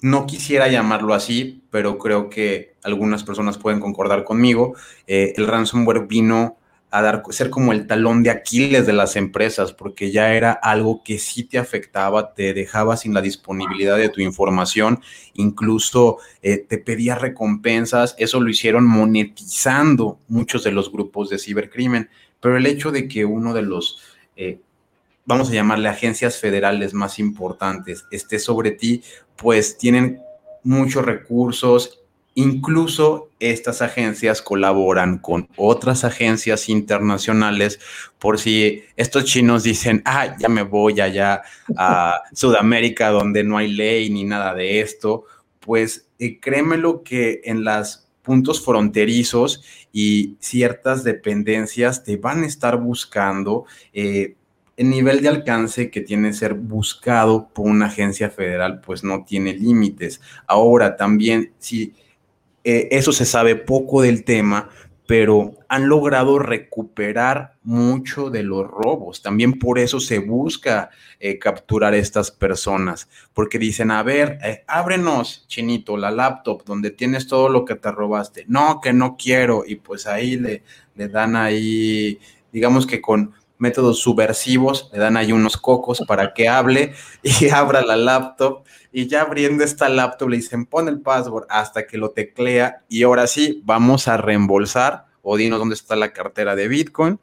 no 0.00 0.26
quisiera 0.26 0.68
llamarlo 0.68 1.14
así, 1.14 1.64
pero 1.70 1.98
creo 1.98 2.30
que 2.30 2.76
algunas 2.82 3.24
personas 3.24 3.58
pueden 3.58 3.80
concordar 3.80 4.24
conmigo. 4.24 4.74
Eh, 5.06 5.32
el 5.36 5.46
ransomware 5.46 6.06
vino 6.06 6.57
a 6.90 7.02
dar, 7.02 7.22
ser 7.30 7.50
como 7.50 7.72
el 7.72 7.86
talón 7.86 8.22
de 8.22 8.30
Aquiles 8.30 8.86
de 8.86 8.92
las 8.92 9.16
empresas, 9.16 9.72
porque 9.72 10.10
ya 10.10 10.32
era 10.32 10.52
algo 10.52 11.02
que 11.02 11.18
sí 11.18 11.44
te 11.44 11.58
afectaba, 11.58 12.32
te 12.34 12.54
dejaba 12.54 12.96
sin 12.96 13.12
la 13.12 13.20
disponibilidad 13.20 13.98
de 13.98 14.08
tu 14.08 14.20
información, 14.20 15.00
incluso 15.34 16.18
eh, 16.42 16.58
te 16.58 16.78
pedía 16.78 17.14
recompensas, 17.14 18.14
eso 18.18 18.40
lo 18.40 18.48
hicieron 18.48 18.86
monetizando 18.86 20.18
muchos 20.28 20.64
de 20.64 20.72
los 20.72 20.90
grupos 20.90 21.28
de 21.28 21.38
cibercrimen, 21.38 22.08
pero 22.40 22.56
el 22.56 22.66
hecho 22.66 22.90
de 22.90 23.06
que 23.06 23.24
uno 23.24 23.52
de 23.52 23.62
los, 23.62 23.98
eh, 24.36 24.60
vamos 25.26 25.50
a 25.50 25.54
llamarle 25.54 25.88
agencias 25.88 26.38
federales 26.38 26.94
más 26.94 27.18
importantes, 27.18 28.06
esté 28.10 28.38
sobre 28.38 28.70
ti, 28.70 29.02
pues 29.36 29.76
tienen 29.76 30.20
muchos 30.62 31.04
recursos 31.04 32.00
Incluso 32.40 33.30
estas 33.40 33.82
agencias 33.82 34.42
colaboran 34.42 35.18
con 35.18 35.48
otras 35.56 36.04
agencias 36.04 36.68
internacionales 36.68 37.80
por 38.20 38.38
si 38.38 38.84
estos 38.94 39.24
chinos 39.24 39.64
dicen, 39.64 40.02
ah, 40.04 40.36
ya 40.38 40.48
me 40.48 40.62
voy 40.62 41.00
allá 41.00 41.42
a 41.76 42.22
Sudamérica 42.32 43.08
donde 43.08 43.42
no 43.42 43.58
hay 43.58 43.72
ley 43.72 44.08
ni 44.10 44.22
nada 44.22 44.54
de 44.54 44.78
esto, 44.78 45.24
pues 45.58 46.06
eh, 46.20 46.38
créemelo 46.38 47.02
que 47.02 47.40
en 47.42 47.64
los 47.64 48.06
puntos 48.22 48.64
fronterizos 48.64 49.64
y 49.92 50.36
ciertas 50.38 51.02
dependencias 51.02 52.04
te 52.04 52.18
van 52.18 52.44
a 52.44 52.46
estar 52.46 52.78
buscando. 52.78 53.64
Eh, 53.92 54.36
el 54.76 54.90
nivel 54.90 55.22
de 55.22 55.28
alcance 55.28 55.90
que 55.90 56.02
tiene 56.02 56.32
ser 56.32 56.54
buscado 56.54 57.48
por 57.48 57.66
una 57.66 57.86
agencia 57.86 58.30
federal, 58.30 58.80
pues 58.80 59.02
no 59.02 59.24
tiene 59.24 59.54
límites. 59.54 60.20
Ahora 60.46 60.94
también, 60.94 61.52
si 61.58 61.94
eh, 62.64 62.88
eso 62.90 63.12
se 63.12 63.24
sabe 63.24 63.56
poco 63.56 64.02
del 64.02 64.24
tema, 64.24 64.68
pero 65.08 65.54
han 65.68 65.88
logrado 65.88 66.38
recuperar 66.38 67.54
mucho 67.62 68.28
de 68.28 68.42
los 68.42 68.66
robos. 68.66 69.22
También 69.22 69.58
por 69.58 69.78
eso 69.78 70.00
se 70.00 70.18
busca 70.18 70.90
eh, 71.18 71.38
capturar 71.38 71.94
a 71.94 71.96
estas 71.96 72.30
personas, 72.30 73.08
porque 73.32 73.58
dicen, 73.58 73.90
a 73.90 74.02
ver, 74.02 74.38
eh, 74.44 74.64
ábrenos, 74.66 75.46
chinito, 75.48 75.96
la 75.96 76.10
laptop 76.10 76.62
donde 76.64 76.90
tienes 76.90 77.26
todo 77.26 77.48
lo 77.48 77.64
que 77.64 77.76
te 77.76 77.90
robaste. 77.90 78.44
No, 78.48 78.82
que 78.82 78.92
no 78.92 79.16
quiero. 79.16 79.64
Y 79.66 79.76
pues 79.76 80.06
ahí 80.06 80.36
le, 80.36 80.62
le 80.94 81.08
dan 81.08 81.36
ahí, 81.36 82.18
digamos 82.52 82.86
que 82.86 83.00
con 83.00 83.32
métodos 83.58 84.00
subversivos, 84.00 84.90
le 84.92 84.98
dan 84.98 85.16
ahí 85.16 85.32
unos 85.32 85.56
cocos 85.56 86.02
para 86.06 86.32
que 86.32 86.48
hable 86.48 86.94
y 87.22 87.48
abra 87.52 87.82
la 87.82 87.96
laptop. 87.96 88.64
Y 88.92 89.06
ya 89.06 89.22
abriendo 89.22 89.64
esta 89.64 89.88
laptop 89.88 90.30
le 90.30 90.36
dicen 90.36 90.66
pon 90.66 90.88
el 90.88 91.00
password 91.00 91.46
hasta 91.50 91.86
que 91.86 91.98
lo 91.98 92.10
teclea. 92.10 92.84
Y 92.88 93.02
ahora 93.02 93.26
sí 93.26 93.62
vamos 93.64 94.08
a 94.08 94.16
reembolsar. 94.16 95.06
O 95.22 95.36
dinos 95.36 95.58
dónde 95.58 95.74
está 95.74 95.94
la 95.96 96.12
cartera 96.12 96.56
de 96.56 96.68
Bitcoin. 96.68 97.18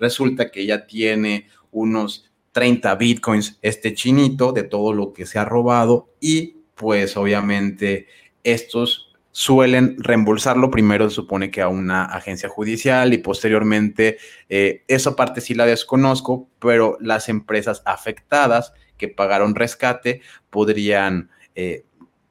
Resulta 0.00 0.50
que 0.50 0.66
ya 0.66 0.86
tiene 0.86 1.46
unos 1.70 2.30
30 2.52 2.94
Bitcoins 2.96 3.58
este 3.62 3.94
chinito 3.94 4.52
de 4.52 4.64
todo 4.64 4.92
lo 4.92 5.12
que 5.12 5.26
se 5.26 5.38
ha 5.38 5.44
robado. 5.44 6.08
Y 6.20 6.56
pues 6.74 7.16
obviamente 7.16 8.08
estos 8.42 9.11
suelen 9.32 9.96
reembolsarlo 9.98 10.70
primero 10.70 11.08
se 11.08 11.16
supone 11.16 11.50
que 11.50 11.62
a 11.62 11.68
una 11.68 12.04
agencia 12.04 12.48
judicial 12.48 13.14
y 13.14 13.18
posteriormente 13.18 14.18
eh, 14.48 14.84
esa 14.86 15.16
parte 15.16 15.40
sí 15.40 15.54
la 15.54 15.66
desconozco, 15.66 16.48
pero 16.58 16.98
las 17.00 17.28
empresas 17.28 17.82
afectadas 17.86 18.74
que 18.98 19.08
pagaron 19.08 19.54
rescate 19.54 20.20
podrían 20.50 21.30
eh, 21.54 21.84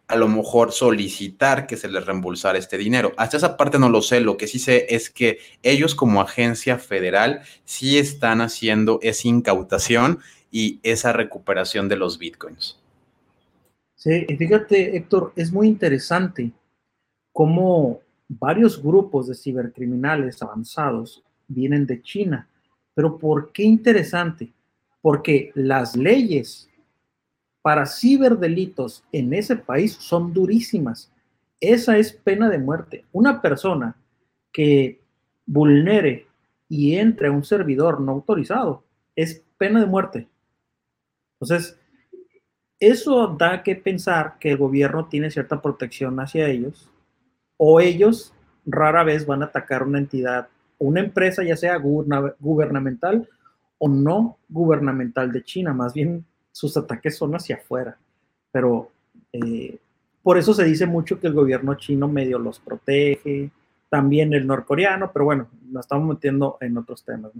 a 0.07 0.15
lo 0.15 0.27
mejor 0.27 0.71
solicitar 0.73 1.65
que 1.65 1.77
se 1.77 1.87
les 1.87 2.05
reembolsara 2.05 2.59
este 2.59 2.77
dinero. 2.77 3.13
Hasta 3.17 3.37
esa 3.37 3.57
parte 3.57 3.79
no 3.79 3.89
lo 3.89 4.01
sé, 4.01 4.19
lo 4.19 4.37
que 4.37 4.47
sí 4.47 4.59
sé 4.59 4.85
es 4.89 5.09
que 5.09 5.39
ellos 5.63 5.95
como 5.95 6.21
agencia 6.21 6.77
federal 6.77 7.41
sí 7.63 7.97
están 7.97 8.41
haciendo 8.41 8.99
esa 9.01 9.27
incautación 9.27 10.19
y 10.51 10.79
esa 10.83 11.13
recuperación 11.13 11.87
de 11.87 11.95
los 11.95 12.19
bitcoins. 12.19 12.77
Sí, 13.95 14.25
y 14.27 14.35
fíjate, 14.35 14.97
Héctor, 14.97 15.31
es 15.35 15.51
muy 15.51 15.67
interesante 15.67 16.51
cómo 17.31 18.01
varios 18.27 18.81
grupos 18.81 19.27
de 19.27 19.35
cibercriminales 19.35 20.41
avanzados 20.41 21.23
vienen 21.47 21.85
de 21.85 22.01
China. 22.01 22.47
Pero 22.93 23.17
¿por 23.17 23.51
qué 23.51 23.63
interesante? 23.63 24.51
Porque 25.01 25.51
las 25.55 25.95
leyes 25.95 26.69
para 27.61 27.85
ciberdelitos 27.85 29.03
en 29.11 29.33
ese 29.33 29.55
país 29.55 29.93
son 29.93 30.33
durísimas. 30.33 31.11
Esa 31.59 31.97
es 31.97 32.11
pena 32.11 32.49
de 32.49 32.57
muerte. 32.57 33.05
Una 33.11 33.41
persona 33.41 33.95
que 34.51 35.01
vulnere 35.45 36.27
y 36.67 36.95
entre 36.95 37.27
a 37.27 37.31
un 37.31 37.43
servidor 37.43 38.01
no 38.01 38.13
autorizado 38.13 38.83
es 39.15 39.43
pena 39.57 39.79
de 39.79 39.85
muerte. 39.85 40.27
Entonces, 41.39 41.77
eso 42.79 43.27
da 43.27 43.61
que 43.61 43.75
pensar 43.75 44.37
que 44.39 44.51
el 44.51 44.57
gobierno 44.57 45.07
tiene 45.07 45.29
cierta 45.29 45.61
protección 45.61 46.19
hacia 46.19 46.47
ellos 46.47 46.90
o 47.63 47.79
ellos 47.79 48.33
rara 48.65 49.03
vez 49.03 49.27
van 49.27 49.43
a 49.43 49.45
atacar 49.45 49.83
una 49.83 49.99
entidad, 49.99 50.47
una 50.79 50.99
empresa 50.99 51.43
ya 51.43 51.55
sea 51.55 51.77
gubernamental 51.77 53.29
o 53.77 53.87
no 53.87 54.39
gubernamental 54.49 55.31
de 55.31 55.43
China, 55.43 55.71
más 55.71 55.93
bien 55.93 56.25
sus 56.51 56.75
ataques 56.75 57.15
son 57.15 57.35
hacia 57.35 57.57
afuera. 57.57 57.99
Pero 58.51 58.89
eh, 59.31 59.77
por 60.23 60.39
eso 60.39 60.55
se 60.55 60.63
dice 60.63 60.87
mucho 60.87 61.19
que 61.19 61.27
el 61.27 61.33
gobierno 61.33 61.75
chino 61.75 62.07
medio 62.07 62.39
los 62.39 62.59
protege, 62.59 63.51
también 63.89 64.33
el 64.33 64.47
norcoreano, 64.47 65.11
pero 65.13 65.25
bueno, 65.25 65.47
nos 65.69 65.85
estamos 65.85 66.15
metiendo 66.15 66.57
en 66.61 66.79
otros 66.79 67.05
temas. 67.05 67.31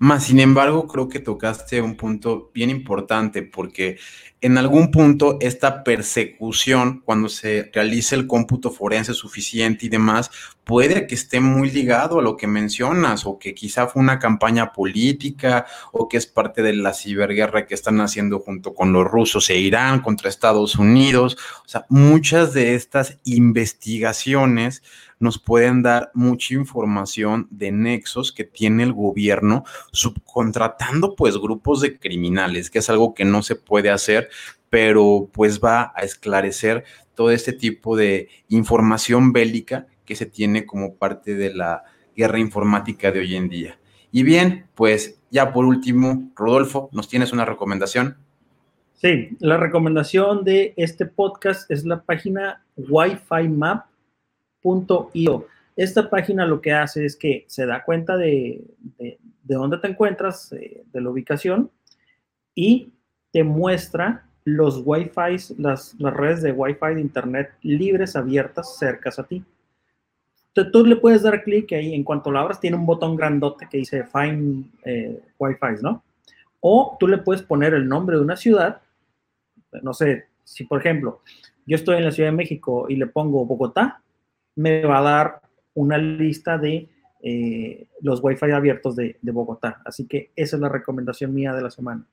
Más 0.00 0.24
sin 0.24 0.40
embargo, 0.40 0.88
creo 0.88 1.08
que 1.08 1.20
tocaste 1.20 1.80
un 1.80 1.96
punto 1.96 2.50
bien 2.52 2.68
importante 2.68 3.44
porque 3.44 3.96
en 4.44 4.58
algún 4.58 4.90
punto 4.90 5.38
esta 5.40 5.82
persecución, 5.82 7.00
cuando 7.02 7.30
se 7.30 7.70
realice 7.72 8.14
el 8.14 8.26
cómputo 8.26 8.70
forense 8.70 9.14
suficiente 9.14 9.86
y 9.86 9.88
demás, 9.88 10.30
puede 10.64 11.06
que 11.06 11.14
esté 11.14 11.40
muy 11.40 11.70
ligado 11.70 12.18
a 12.18 12.22
lo 12.22 12.36
que 12.36 12.46
mencionas 12.46 13.24
o 13.24 13.38
que 13.38 13.54
quizá 13.54 13.86
fue 13.86 14.02
una 14.02 14.18
campaña 14.18 14.74
política 14.74 15.64
o 15.92 16.08
que 16.08 16.18
es 16.18 16.26
parte 16.26 16.62
de 16.62 16.74
la 16.74 16.92
ciberguerra 16.92 17.66
que 17.66 17.72
están 17.72 18.02
haciendo 18.02 18.38
junto 18.38 18.74
con 18.74 18.92
los 18.92 19.06
rusos 19.06 19.48
e 19.48 19.56
Irán 19.56 20.00
contra 20.00 20.28
Estados 20.28 20.76
Unidos. 20.76 21.38
O 21.64 21.68
sea, 21.68 21.86
muchas 21.88 22.52
de 22.52 22.74
estas 22.74 23.16
investigaciones 23.24 24.82
nos 25.18 25.38
pueden 25.38 25.82
dar 25.82 26.10
mucha 26.14 26.54
información 26.54 27.48
de 27.50 27.72
nexos 27.72 28.32
que 28.32 28.44
tiene 28.44 28.82
el 28.82 28.92
gobierno 28.92 29.64
subcontratando 29.92 31.14
pues 31.14 31.38
grupos 31.38 31.80
de 31.80 31.98
criminales, 31.98 32.70
que 32.70 32.80
es 32.80 32.90
algo 32.90 33.14
que 33.14 33.24
no 33.24 33.42
se 33.42 33.56
puede 33.56 33.90
hacer, 33.90 34.28
pero 34.70 35.28
pues 35.32 35.60
va 35.60 35.92
a 35.94 36.02
esclarecer 36.02 36.84
todo 37.14 37.30
este 37.30 37.52
tipo 37.52 37.96
de 37.96 38.28
información 38.48 39.32
bélica 39.32 39.86
que 40.04 40.16
se 40.16 40.26
tiene 40.26 40.66
como 40.66 40.96
parte 40.96 41.34
de 41.34 41.54
la 41.54 41.84
guerra 42.16 42.38
informática 42.38 43.10
de 43.12 43.20
hoy 43.20 43.36
en 43.36 43.48
día. 43.48 43.78
Y 44.10 44.22
bien, 44.22 44.66
pues 44.74 45.20
ya 45.30 45.52
por 45.52 45.64
último, 45.64 46.30
Rodolfo, 46.36 46.88
¿nos 46.92 47.08
tienes 47.08 47.32
una 47.32 47.44
recomendación? 47.44 48.16
Sí, 48.94 49.36
la 49.40 49.56
recomendación 49.56 50.44
de 50.44 50.72
este 50.76 51.06
podcast 51.06 51.70
es 51.70 51.84
la 51.84 52.02
página 52.02 52.64
Wi-Fi 52.76 53.48
Map 53.48 53.86
.io. 55.12 55.46
Esta 55.76 56.08
página 56.08 56.46
lo 56.46 56.60
que 56.60 56.72
hace 56.72 57.04
es 57.04 57.16
que 57.16 57.44
se 57.48 57.66
da 57.66 57.84
cuenta 57.84 58.16
de, 58.16 58.64
de, 58.98 59.18
dónde 59.42 59.78
te 59.78 59.88
encuentras, 59.88 60.52
eh, 60.52 60.84
de 60.92 61.00
la 61.00 61.10
ubicación, 61.10 61.70
y 62.54 62.92
te 63.34 63.42
muestra 63.42 64.24
los 64.44 64.82
Wi-Fi, 64.84 65.54
las, 65.58 65.96
redes 65.98 66.40
de 66.40 66.52
Wi-Fi 66.52 66.94
de 66.94 67.00
Internet 67.00 67.50
libres, 67.62 68.14
abiertas, 68.14 68.78
cercas 68.78 69.18
a 69.18 69.24
ti. 69.24 69.42
Entonces, 70.48 70.72
tú 70.72 70.86
le 70.86 70.94
puedes 70.94 71.24
dar 71.24 71.42
clic 71.42 71.72
ahí, 71.72 71.94
en 71.94 72.04
cuanto 72.04 72.30
lo 72.30 72.38
abras, 72.38 72.60
tiene 72.60 72.76
un 72.76 72.86
botón 72.86 73.16
grandote 73.16 73.66
que 73.68 73.78
dice 73.78 74.04
Find 74.04 74.66
eh, 74.84 75.20
Wi-Fi, 75.36 75.82
¿no? 75.82 76.04
O 76.60 76.96
tú 77.00 77.08
le 77.08 77.18
puedes 77.18 77.42
poner 77.42 77.74
el 77.74 77.88
nombre 77.88 78.14
de 78.14 78.22
una 78.22 78.36
ciudad, 78.36 78.80
no 79.82 79.92
sé, 79.92 80.26
si 80.44 80.62
por 80.62 80.78
ejemplo, 80.78 81.20
yo 81.66 81.74
estoy 81.74 81.96
en 81.96 82.04
la 82.04 82.12
Ciudad 82.12 82.30
de 82.30 82.36
México 82.36 82.86
y 82.88 82.94
le 82.94 83.08
pongo 83.08 83.44
Bogotá, 83.44 84.00
me 84.54 84.84
va 84.84 84.98
a 84.98 85.02
dar 85.02 85.40
una 85.74 85.98
lista 85.98 86.56
de 86.56 86.88
eh, 87.20 87.88
los 88.00 88.22
Wi-Fi 88.22 88.52
abiertos 88.52 88.94
de 88.94 89.16
Bogotá. 89.22 89.82
Así 89.84 90.06
que 90.06 90.30
esa 90.36 90.54
es 90.54 90.62
la 90.62 90.68
recomendación 90.68 91.34
mía 91.34 91.52
de 91.52 91.62
la 91.62 91.70
semana. 91.72 92.06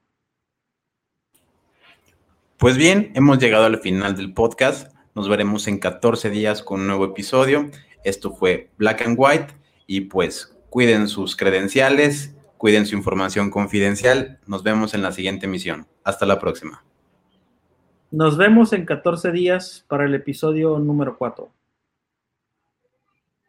Pues 2.61 2.77
bien, 2.77 3.11
hemos 3.15 3.39
llegado 3.39 3.65
al 3.65 3.79
final 3.79 4.15
del 4.15 4.35
podcast. 4.35 4.93
Nos 5.15 5.27
veremos 5.27 5.67
en 5.67 5.79
14 5.79 6.29
días 6.29 6.61
con 6.61 6.81
un 6.81 6.85
nuevo 6.85 7.05
episodio. 7.05 7.71
Esto 8.03 8.33
fue 8.33 8.69
Black 8.77 9.01
and 9.01 9.15
White 9.17 9.47
y 9.87 10.01
pues 10.01 10.55
cuiden 10.69 11.07
sus 11.07 11.35
credenciales, 11.35 12.35
cuiden 12.59 12.85
su 12.85 12.95
información 12.95 13.49
confidencial. 13.49 14.39
Nos 14.45 14.61
vemos 14.61 14.93
en 14.93 15.01
la 15.01 15.11
siguiente 15.11 15.47
emisión. 15.47 15.87
Hasta 16.03 16.27
la 16.27 16.37
próxima. 16.37 16.85
Nos 18.11 18.37
vemos 18.37 18.73
en 18.73 18.85
14 18.85 19.31
días 19.31 19.83
para 19.87 20.05
el 20.05 20.13
episodio 20.13 20.77
número 20.77 21.17
4. 21.17 21.51